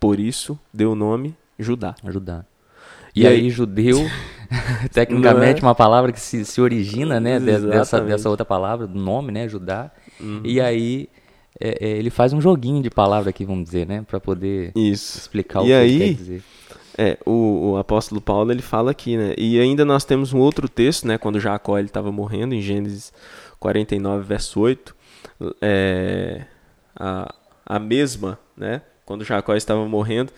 Por 0.00 0.18
isso 0.18 0.58
deu 0.72 0.92
o 0.92 0.94
nome 0.96 1.36
Judá. 1.60 1.94
Judá. 2.08 2.44
E, 3.14 3.22
e 3.22 3.26
aí, 3.26 3.40
aí, 3.40 3.50
judeu, 3.50 3.98
tecnicamente, 4.92 5.62
é? 5.62 5.66
uma 5.66 5.74
palavra 5.74 6.12
que 6.12 6.20
se, 6.20 6.44
se 6.44 6.60
origina, 6.60 7.20
né, 7.20 7.38
dessa, 7.38 8.00
dessa 8.00 8.28
outra 8.28 8.44
palavra, 8.44 8.86
do 8.86 8.98
nome, 8.98 9.32
né, 9.32 9.48
Judá. 9.48 9.90
Uhum. 10.20 10.40
E 10.44 10.60
aí, 10.60 11.08
é, 11.60 11.78
é, 11.80 11.88
ele 11.90 12.10
faz 12.10 12.32
um 12.32 12.40
joguinho 12.40 12.82
de 12.82 12.90
palavra 12.90 13.30
aqui, 13.30 13.44
vamos 13.44 13.64
dizer, 13.64 13.86
né, 13.86 14.04
para 14.06 14.18
poder 14.18 14.72
Isso. 14.74 15.18
explicar 15.18 15.60
e 15.60 15.62
o 15.62 15.66
que 15.66 15.72
aí, 15.72 15.98
quer 15.98 16.14
dizer. 16.14 16.42
É, 16.98 17.16
o, 17.24 17.72
o, 17.72 17.76
apóstolo 17.78 18.20
Paulo, 18.20 18.50
ele 18.50 18.62
fala 18.62 18.90
aqui, 18.90 19.16
né, 19.16 19.34
e 19.38 19.58
ainda 19.58 19.84
nós 19.84 20.04
temos 20.04 20.32
um 20.32 20.38
outro 20.38 20.68
texto, 20.68 21.06
né, 21.06 21.16
quando 21.16 21.40
Jacó 21.40 21.78
ele 21.78 21.86
estava 21.86 22.10
morrendo, 22.10 22.54
em 22.54 22.60
Gênesis 22.60 23.12
49, 23.58 24.24
verso 24.24 24.60
8, 24.60 24.96
é, 25.62 26.44
a, 26.94 27.32
a 27.64 27.78
mesma, 27.78 28.38
né, 28.56 28.82
quando 29.06 29.24
Jacó 29.24 29.54
estava 29.54 29.86
morrendo, 29.86 30.32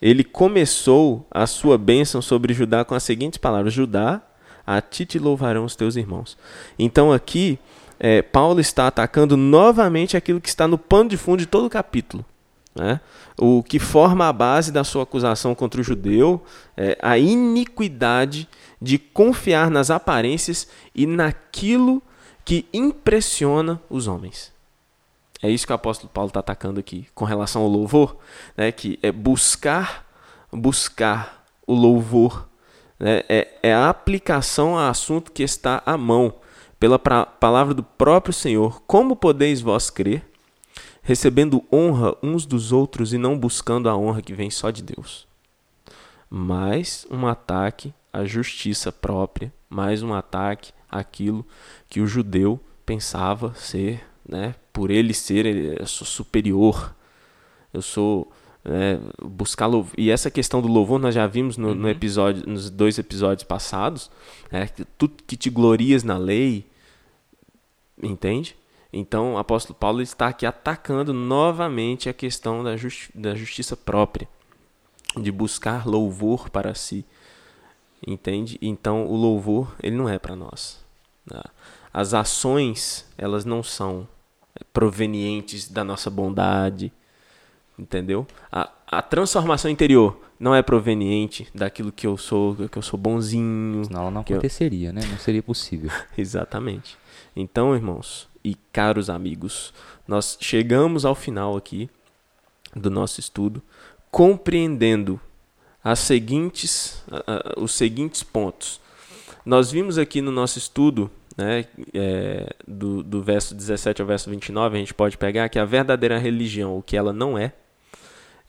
ele 0.00 0.24
começou 0.24 1.26
a 1.30 1.46
sua 1.46 1.78
bênção 1.78 2.20
sobre 2.20 2.52
Judá 2.52 2.84
com 2.84 2.94
as 2.94 3.02
seguintes 3.02 3.38
palavras: 3.38 3.72
Judá, 3.72 4.22
a 4.66 4.80
ti 4.80 5.04
te 5.04 5.18
louvarão 5.18 5.64
os 5.64 5.76
teus 5.76 5.96
irmãos. 5.96 6.36
Então 6.78 7.12
aqui, 7.12 7.58
é, 7.98 8.22
Paulo 8.22 8.60
está 8.60 8.86
atacando 8.86 9.36
novamente 9.36 10.16
aquilo 10.16 10.40
que 10.40 10.48
está 10.48 10.66
no 10.66 10.78
pano 10.78 11.10
de 11.10 11.16
fundo 11.16 11.38
de 11.38 11.46
todo 11.46 11.66
o 11.66 11.70
capítulo. 11.70 12.24
Né? 12.74 13.00
O 13.38 13.62
que 13.62 13.78
forma 13.78 14.28
a 14.28 14.32
base 14.32 14.72
da 14.72 14.82
sua 14.82 15.04
acusação 15.04 15.54
contra 15.54 15.80
o 15.80 15.84
judeu, 15.84 16.42
é 16.76 16.98
a 17.00 17.16
iniquidade 17.16 18.48
de 18.82 18.98
confiar 18.98 19.70
nas 19.70 19.90
aparências 19.90 20.68
e 20.94 21.06
naquilo 21.06 22.02
que 22.44 22.66
impressiona 22.72 23.80
os 23.88 24.06
homens. 24.06 24.53
É 25.44 25.50
isso 25.50 25.66
que 25.66 25.72
o 25.72 25.74
apóstolo 25.74 26.10
Paulo 26.10 26.28
está 26.28 26.40
atacando 26.40 26.80
aqui 26.80 27.06
com 27.14 27.26
relação 27.26 27.60
ao 27.60 27.68
louvor, 27.68 28.16
né? 28.56 28.72
que 28.72 28.98
é 29.02 29.12
buscar, 29.12 30.08
buscar 30.50 31.44
o 31.66 31.74
louvor, 31.74 32.48
né? 32.98 33.22
é, 33.28 33.58
é 33.62 33.74
a 33.74 33.90
aplicação 33.90 34.78
a 34.78 34.88
assunto 34.88 35.30
que 35.30 35.42
está 35.42 35.82
à 35.84 35.98
mão, 35.98 36.36
pela 36.80 36.98
pra, 36.98 37.26
palavra 37.26 37.74
do 37.74 37.82
próprio 37.82 38.32
Senhor. 38.32 38.80
Como 38.86 39.14
podeis 39.14 39.60
vós 39.60 39.90
crer, 39.90 40.24
recebendo 41.02 41.62
honra 41.70 42.16
uns 42.22 42.46
dos 42.46 42.72
outros 42.72 43.12
e 43.12 43.18
não 43.18 43.38
buscando 43.38 43.90
a 43.90 43.94
honra 43.94 44.22
que 44.22 44.32
vem 44.32 44.48
só 44.48 44.70
de 44.70 44.82
Deus? 44.82 45.28
Mais 46.30 47.06
um 47.10 47.26
ataque 47.26 47.92
à 48.10 48.24
justiça 48.24 48.90
própria, 48.90 49.52
mais 49.68 50.02
um 50.02 50.14
ataque 50.14 50.72
àquilo 50.90 51.46
que 51.86 52.00
o 52.00 52.06
judeu 52.06 52.58
pensava 52.86 53.52
ser 53.52 54.02
né? 54.26 54.54
Por 54.74 54.90
ele 54.90 55.14
ser, 55.14 55.46
eu 55.80 55.86
sou 55.86 56.04
superior, 56.04 56.94
eu 57.72 57.80
sou 57.80 58.30
né, 58.64 58.98
buscar 59.22 59.66
louvor. 59.66 59.94
E 59.96 60.10
essa 60.10 60.30
questão 60.30 60.60
do 60.60 60.68
louvor 60.68 60.98
nós 60.98 61.14
já 61.14 61.26
vimos 61.26 61.56
no, 61.56 61.68
uhum. 61.68 61.74
no 61.74 61.88
episódio, 61.88 62.42
nos 62.46 62.70
dois 62.70 62.98
episódios 62.98 63.44
passados, 63.44 64.10
né? 64.50 64.68
Tu 64.98 65.08
que 65.08 65.36
te 65.36 65.48
glorias 65.48 66.02
na 66.02 66.18
lei, 66.18 66.66
entende? 68.02 68.56
Então 68.92 69.34
o 69.34 69.38
apóstolo 69.38 69.78
Paulo 69.78 70.00
está 70.00 70.28
aqui 70.28 70.46
atacando 70.46 71.12
novamente 71.12 72.08
a 72.08 72.12
questão 72.12 72.64
da, 72.64 72.76
justi 72.76 73.10
da 73.14 73.34
justiça 73.34 73.76
própria, 73.76 74.28
de 75.16 75.30
buscar 75.30 75.86
louvor 75.86 76.50
para 76.50 76.74
si, 76.74 77.04
entende? 78.04 78.58
Então 78.60 79.06
o 79.06 79.16
louvor 79.16 79.74
ele 79.82 79.96
não 79.96 80.08
é 80.08 80.18
para 80.18 80.34
nós. 80.34 80.82
Né? 81.30 81.40
As 81.92 82.12
ações 82.12 83.06
elas 83.16 83.44
não 83.44 83.62
são 83.62 84.08
provenientes 84.74 85.70
da 85.70 85.84
nossa 85.84 86.10
bondade, 86.10 86.92
entendeu? 87.78 88.26
A, 88.50 88.68
a 88.86 89.00
transformação 89.00 89.70
interior 89.70 90.20
não 90.38 90.54
é 90.54 90.60
proveniente 90.62 91.48
daquilo 91.54 91.92
que 91.92 92.06
eu 92.06 92.18
sou, 92.18 92.56
que 92.68 92.76
eu 92.76 92.82
sou 92.82 92.98
bonzinho. 92.98 93.82
Não, 93.88 94.10
não 94.10 94.20
aconteceria, 94.20 94.88
eu... 94.88 94.92
né? 94.92 95.00
Não 95.08 95.16
seria 95.16 95.42
possível. 95.42 95.90
Exatamente. 96.18 96.98
Então, 97.36 97.74
irmãos 97.74 98.28
e 98.44 98.56
caros 98.72 99.08
amigos, 99.08 99.72
nós 100.06 100.36
chegamos 100.40 101.04
ao 101.04 101.14
final 101.14 101.56
aqui 101.56 101.88
do 102.74 102.90
nosso 102.90 103.20
estudo, 103.20 103.62
compreendendo 104.10 105.20
as 105.82 106.00
seguintes, 106.00 107.02
uh, 107.08 107.60
uh, 107.60 107.62
os 107.62 107.72
seguintes 107.72 108.22
pontos. 108.24 108.80
Nós 109.46 109.70
vimos 109.70 109.98
aqui 109.98 110.20
no 110.20 110.32
nosso 110.32 110.58
estudo 110.58 111.10
né, 111.36 111.66
é, 111.92 112.54
do, 112.66 113.02
do 113.02 113.22
verso 113.22 113.54
17 113.54 114.00
ao 114.00 114.08
verso 114.08 114.30
29, 114.30 114.76
a 114.76 114.80
gente 114.80 114.94
pode 114.94 115.18
pegar 115.18 115.48
que 115.48 115.58
a 115.58 115.64
verdadeira 115.64 116.18
religião, 116.18 116.78
o 116.78 116.82
que 116.82 116.96
ela 116.96 117.12
não 117.12 117.36
é, 117.36 117.52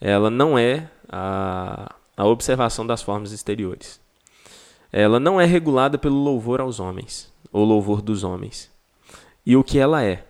ela 0.00 0.30
não 0.30 0.58
é 0.58 0.88
a, 1.08 1.94
a 2.16 2.26
observação 2.26 2.86
das 2.86 3.02
formas 3.02 3.32
exteriores. 3.32 4.00
Ela 4.92 5.18
não 5.18 5.40
é 5.40 5.44
regulada 5.44 5.98
pelo 5.98 6.16
louvor 6.16 6.60
aos 6.60 6.80
homens, 6.80 7.32
ou 7.52 7.64
louvor 7.64 8.00
dos 8.00 8.24
homens. 8.24 8.70
E 9.44 9.56
o 9.56 9.64
que 9.64 9.78
ela 9.78 10.02
é? 10.02 10.24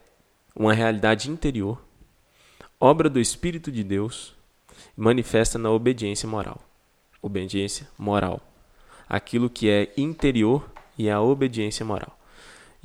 uma 0.57 0.73
realidade 0.73 1.31
interior, 1.31 1.79
obra 2.81 3.11
do 3.11 3.21
Espírito 3.21 3.71
de 3.71 3.85
Deus, 3.85 4.35
manifesta 4.97 5.59
na 5.59 5.71
obediência 5.71 6.27
moral. 6.27 6.61
Obediência 7.21 7.87
moral. 7.99 8.41
Aquilo 9.07 9.51
que 9.51 9.69
é 9.69 9.93
interior 9.97 10.69
e 10.97 11.11
a 11.11 11.21
obediência 11.21 11.85
moral. 11.85 12.16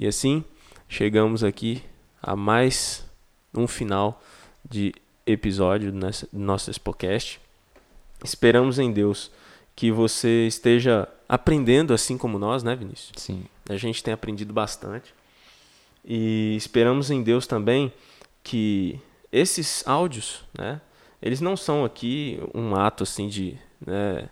E 0.02 0.08
assim, 0.08 0.44
chegamos 0.90 1.44
aqui 1.44 1.84
a 2.24 2.36
mais 2.36 3.06
um 3.54 3.68
final 3.68 4.20
de 4.68 4.96
episódio 5.28 5.92
do 5.92 6.00
nosso 6.34 6.82
podcast. 6.82 7.40
Esperamos 8.24 8.80
em 8.80 8.92
Deus 8.92 9.30
que 9.76 9.92
você 9.92 10.48
esteja 10.48 11.08
aprendendo 11.30 11.94
assim 11.94 12.18
como 12.18 12.40
nós, 12.40 12.64
né, 12.64 12.76
Vinícius? 12.76 13.12
Sim. 13.16 13.44
A 13.70 13.78
gente 13.78 14.02
tem 14.04 14.12
aprendido 14.12 14.52
bastante. 14.52 15.14
E 16.04 16.56
esperamos 16.56 17.12
em 17.12 17.22
Deus 17.22 17.46
também 17.46 17.94
que 18.44 19.00
esses 19.32 19.88
áudios, 19.88 20.44
né, 20.58 20.82
eles 21.22 21.42
não 21.42 21.56
são 21.56 21.86
aqui 21.86 22.40
um 22.56 22.76
ato 22.76 23.04
assim 23.04 23.28
de, 23.28 23.56
né, 23.86 24.28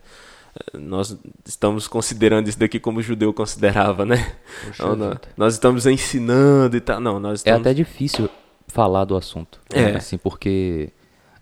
nós 0.73 1.17
estamos 1.45 1.87
considerando 1.87 2.47
isso 2.47 2.59
daqui 2.59 2.79
como 2.79 2.99
o 2.99 3.01
judeu 3.01 3.33
considerava, 3.33 4.05
né? 4.05 4.35
Não, 4.79 4.95
não, 4.95 5.19
nós 5.37 5.53
estamos 5.53 5.85
ensinando 5.85 6.75
e 6.77 6.81
tal. 6.81 6.99
Não, 6.99 7.19
nós 7.19 7.39
É 7.39 7.49
estamos... 7.49 7.61
até 7.61 7.73
difícil 7.73 8.29
falar 8.67 9.05
do 9.05 9.15
assunto. 9.15 9.59
É. 9.71 9.91
né, 9.91 9.97
Assim, 9.97 10.17
porque 10.17 10.89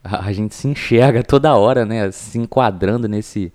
a, 0.04 0.28
a 0.28 0.34
gente 0.34 0.56
se 0.56 0.67
enxerga 0.67 1.24
toda 1.24 1.56
hora, 1.56 1.86
né? 1.86 2.10
Se 2.12 2.38
enquadrando 2.38 3.08
nesse, 3.08 3.52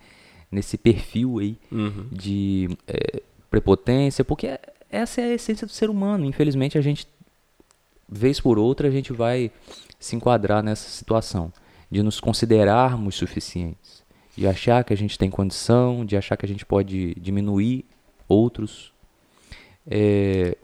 nesse 0.50 0.76
perfil 0.76 1.38
aí 1.38 1.56
Uhum. 1.70 2.06
de 2.10 2.68
é, 2.86 3.22
prepotência, 3.50 4.24
porque 4.24 4.58
essa 4.90 5.20
é 5.20 5.24
a 5.24 5.34
essência 5.34 5.66
do 5.66 5.72
ser 5.72 5.88
humano. 5.90 6.24
Infelizmente, 6.24 6.76
a 6.76 6.80
gente, 6.82 7.06
vez 8.08 8.40
por 8.40 8.58
outra, 8.58 8.88
a 8.88 8.90
gente 8.90 9.12
vai 9.12 9.50
se 9.98 10.16
enquadrar 10.16 10.62
nessa 10.62 10.88
situação 10.88 11.52
de 11.90 12.02
nos 12.02 12.18
considerarmos 12.20 13.14
suficientes, 13.14 14.01
de 14.36 14.46
achar 14.46 14.84
que 14.84 14.92
a 14.92 14.96
gente 14.96 15.18
tem 15.18 15.30
condição, 15.30 16.04
de 16.04 16.16
achar 16.16 16.36
que 16.36 16.46
a 16.46 16.48
gente 16.48 16.64
pode 16.64 17.14
diminuir 17.14 17.84
outros. 18.28 18.92
É, 19.86 20.56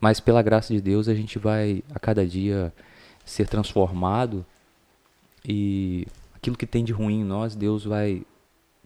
mas 0.00 0.20
pela 0.20 0.42
graça 0.42 0.72
de 0.72 0.80
Deus, 0.80 1.08
a 1.08 1.14
gente 1.14 1.38
vai 1.38 1.82
a 1.94 1.98
cada 1.98 2.26
dia 2.26 2.72
ser 3.24 3.46
transformado 3.46 4.44
e 5.44 6.06
aquilo 6.34 6.56
que 6.56 6.66
tem 6.66 6.84
de 6.84 6.92
ruim 6.92 7.20
em 7.20 7.24
nós, 7.24 7.54
Deus 7.54 7.84
vai 7.84 8.22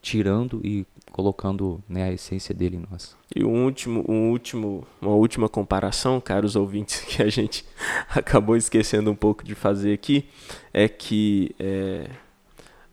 tirando 0.00 0.61
e 0.64 0.85
colocando 1.12 1.82
né, 1.88 2.04
a 2.04 2.12
essência 2.12 2.54
dele 2.54 2.76
em 2.76 2.85
nós. 2.90 3.16
E 3.35 3.44
o 3.44 3.48
último, 3.48 4.04
um 4.08 4.30
último, 4.30 4.87
uma 5.00 5.12
última 5.12 5.48
comparação, 5.48 6.20
caros 6.20 6.56
ouvintes, 6.56 7.00
que 7.06 7.22
a 7.22 7.28
gente 7.28 7.64
acabou 8.08 8.56
esquecendo 8.56 9.11
um 9.11 9.14
pouco 9.14 9.44
de 9.44 9.54
fazer 9.54 9.92
aqui, 9.92 10.28
é 10.72 10.88
que 10.88 11.54
é, 11.58 12.11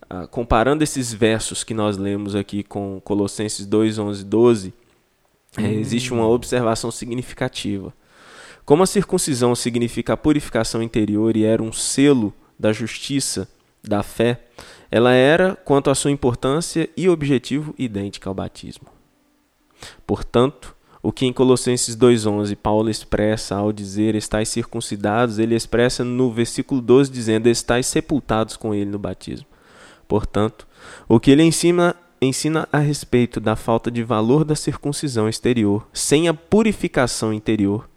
ah, 0.09 0.25
comparando 0.25 0.83
esses 0.83 1.13
versos 1.13 1.63
que 1.63 1.73
nós 1.73 1.95
lemos 1.95 2.35
aqui 2.35 2.63
com 2.63 2.99
Colossenses 3.03 3.65
2, 3.65 3.99
11, 3.99 4.25
12, 4.25 4.73
é, 5.57 5.71
existe 5.71 6.11
uma 6.11 6.27
observação 6.27 6.89
significativa. 6.89 7.93
Como 8.65 8.83
a 8.83 8.87
circuncisão 8.87 9.53
significa 9.55 10.13
a 10.13 10.17
purificação 10.17 10.81
interior 10.81 11.37
e 11.37 11.43
era 11.43 11.61
um 11.61 11.71
selo 11.71 12.33
da 12.57 12.73
justiça, 12.73 13.47
da 13.83 14.03
fé, 14.03 14.41
ela 14.91 15.13
era, 15.13 15.55
quanto 15.55 15.89
à 15.89 15.95
sua 15.95 16.11
importância 16.11 16.89
e 16.97 17.07
objetivo, 17.07 17.73
idêntica 17.77 18.29
ao 18.29 18.33
batismo. 18.33 18.87
Portanto, 20.05 20.75
o 21.01 21.11
que 21.11 21.25
em 21.25 21.31
Colossenses 21.31 21.95
2,11 21.95 22.55
Paulo 22.55 22.89
expressa 22.89 23.55
ao 23.55 23.71
dizer 23.71 24.15
estáis 24.15 24.49
circuncidados, 24.49 25.39
ele 25.39 25.55
expressa 25.55 26.03
no 26.03 26.31
versículo 26.31 26.81
12 26.81 27.11
dizendo 27.11 27.47
estáis 27.47 27.85
sepultados 27.85 28.57
com 28.57 28.73
ele 28.73 28.89
no 28.89 28.99
batismo. 28.99 29.45
Portanto, 30.09 30.67
o 31.07 31.19
que 31.19 31.29
ele 31.29 31.43
ensina, 31.43 31.95
ensina 32.19 32.67
a 32.73 32.79
respeito 32.79 33.39
da 33.39 33.55
falta 33.55 33.91
de 33.91 34.03
valor 34.03 34.43
da 34.43 34.55
circuncisão 34.55 35.29
exterior, 35.29 35.87
sem 35.93 36.27
a 36.27 36.33
purificação 36.33 37.31
interior, 37.31 37.87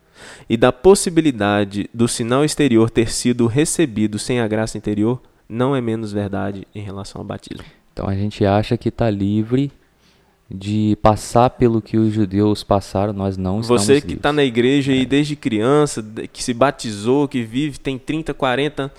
e 0.47 0.57
da 0.57 0.71
possibilidade 0.71 1.89
do 1.93 2.07
sinal 2.07 2.45
exterior 2.45 2.91
ter 2.91 3.11
sido 3.11 3.47
recebido 3.47 4.19
sem 4.19 4.41
a 4.41 4.47
graça 4.47 4.77
interior, 4.77 5.23
não 5.49 5.75
é 5.75 5.81
menos 5.81 6.13
verdade 6.13 6.69
em 6.75 6.83
relação 6.83 7.23
ao 7.23 7.25
batismo. 7.25 7.65
Então 7.95 8.07
a 8.07 8.15
gente 8.15 8.45
acha 8.45 8.77
que 8.77 8.91
está 8.91 9.09
livre 9.09 9.73
de 10.51 10.99
passar 11.01 11.49
pelo 11.49 11.81
que 11.81 11.97
os 11.97 12.13
judeus 12.13 12.63
passaram, 12.63 13.15
nós 13.15 13.39
não 13.39 13.61
estamos 13.61 13.83
Você 13.87 14.03
que 14.03 14.13
está 14.13 14.35
na 14.35 14.45
igreja 14.45 14.93
aí 14.93 15.07
desde 15.07 15.35
criança, 15.35 16.05
que 16.31 16.45
se 16.45 16.53
batizou, 16.53 17.27
que 17.27 17.43
vive, 17.43 17.79
tem 17.79 17.99
30, 17.99 18.35
40. 18.35 18.93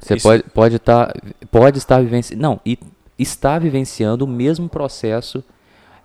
Você 0.00 0.14
Isso- 0.14 0.28
pode, 0.28 0.42
pode, 0.44 0.76
estar, 0.76 1.12
pode 1.50 1.78
estar 1.78 2.00
vivenciando. 2.02 2.42
Não, 2.42 2.60
e 2.64 2.78
está 3.18 3.58
vivenciando 3.58 4.24
o 4.24 4.28
mesmo 4.28 4.68
processo, 4.68 5.42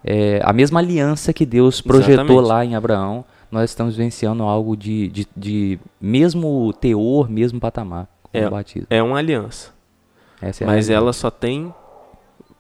é, 0.04 0.40
a 0.44 0.52
mesma 0.52 0.80
aliança 0.80 1.32
que 1.32 1.46
Deus 1.46 1.80
projetou 1.82 2.24
Exatamente. 2.26 2.48
lá 2.48 2.66
em 2.66 2.76
Abraão. 2.76 3.24
Nós 3.52 3.70
estamos 3.70 3.96
vivenciando 3.96 4.42
algo 4.44 4.76
de, 4.76 5.08
de, 5.10 5.28
de 5.38 5.80
mesmo 6.02 6.74
teor, 6.74 7.30
mesmo 7.30 7.60
patamar 7.60 8.08
É. 8.34 8.48
o 8.48 8.50
batismo. 8.52 8.88
É 8.90 9.02
uma 9.04 9.20
aliança. 9.20 9.72
É 10.42 10.48
Mas 10.48 10.60
realidade. 10.60 10.92
ela 10.94 11.14
só 11.14 11.30
tem 11.30 11.72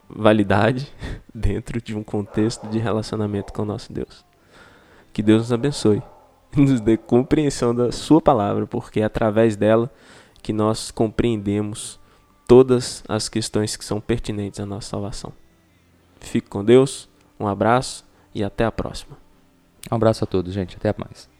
validade 0.07 0.87
dentro 1.33 1.81
de 1.81 1.95
um 1.97 2.03
contexto 2.03 2.67
de 2.67 2.77
relacionamento 2.77 3.51
com 3.51 3.63
o 3.63 3.65
nosso 3.65 3.91
Deus. 3.91 4.23
Que 5.11 5.21
Deus 5.23 5.41
nos 5.43 5.53
abençoe. 5.53 6.01
Nos 6.55 6.79
dê 6.79 6.95
compreensão 6.97 7.73
da 7.73 7.91
sua 7.91 8.21
palavra, 8.21 8.67
porque 8.67 8.99
é 8.99 9.03
através 9.03 9.55
dela 9.55 9.89
que 10.43 10.53
nós 10.53 10.91
compreendemos 10.91 11.99
todas 12.47 13.03
as 13.07 13.29
questões 13.29 13.75
que 13.75 13.85
são 13.85 13.99
pertinentes 13.99 14.59
à 14.59 14.65
nossa 14.65 14.89
salvação. 14.89 15.33
Fique 16.19 16.49
com 16.49 16.63
Deus, 16.63 17.09
um 17.39 17.47
abraço 17.47 18.05
e 18.35 18.43
até 18.43 18.65
a 18.65 18.71
próxima. 18.71 19.17
Um 19.91 19.95
abraço 19.95 20.23
a 20.23 20.27
todos, 20.27 20.53
gente. 20.53 20.77
Até 20.77 20.93
mais. 20.97 21.32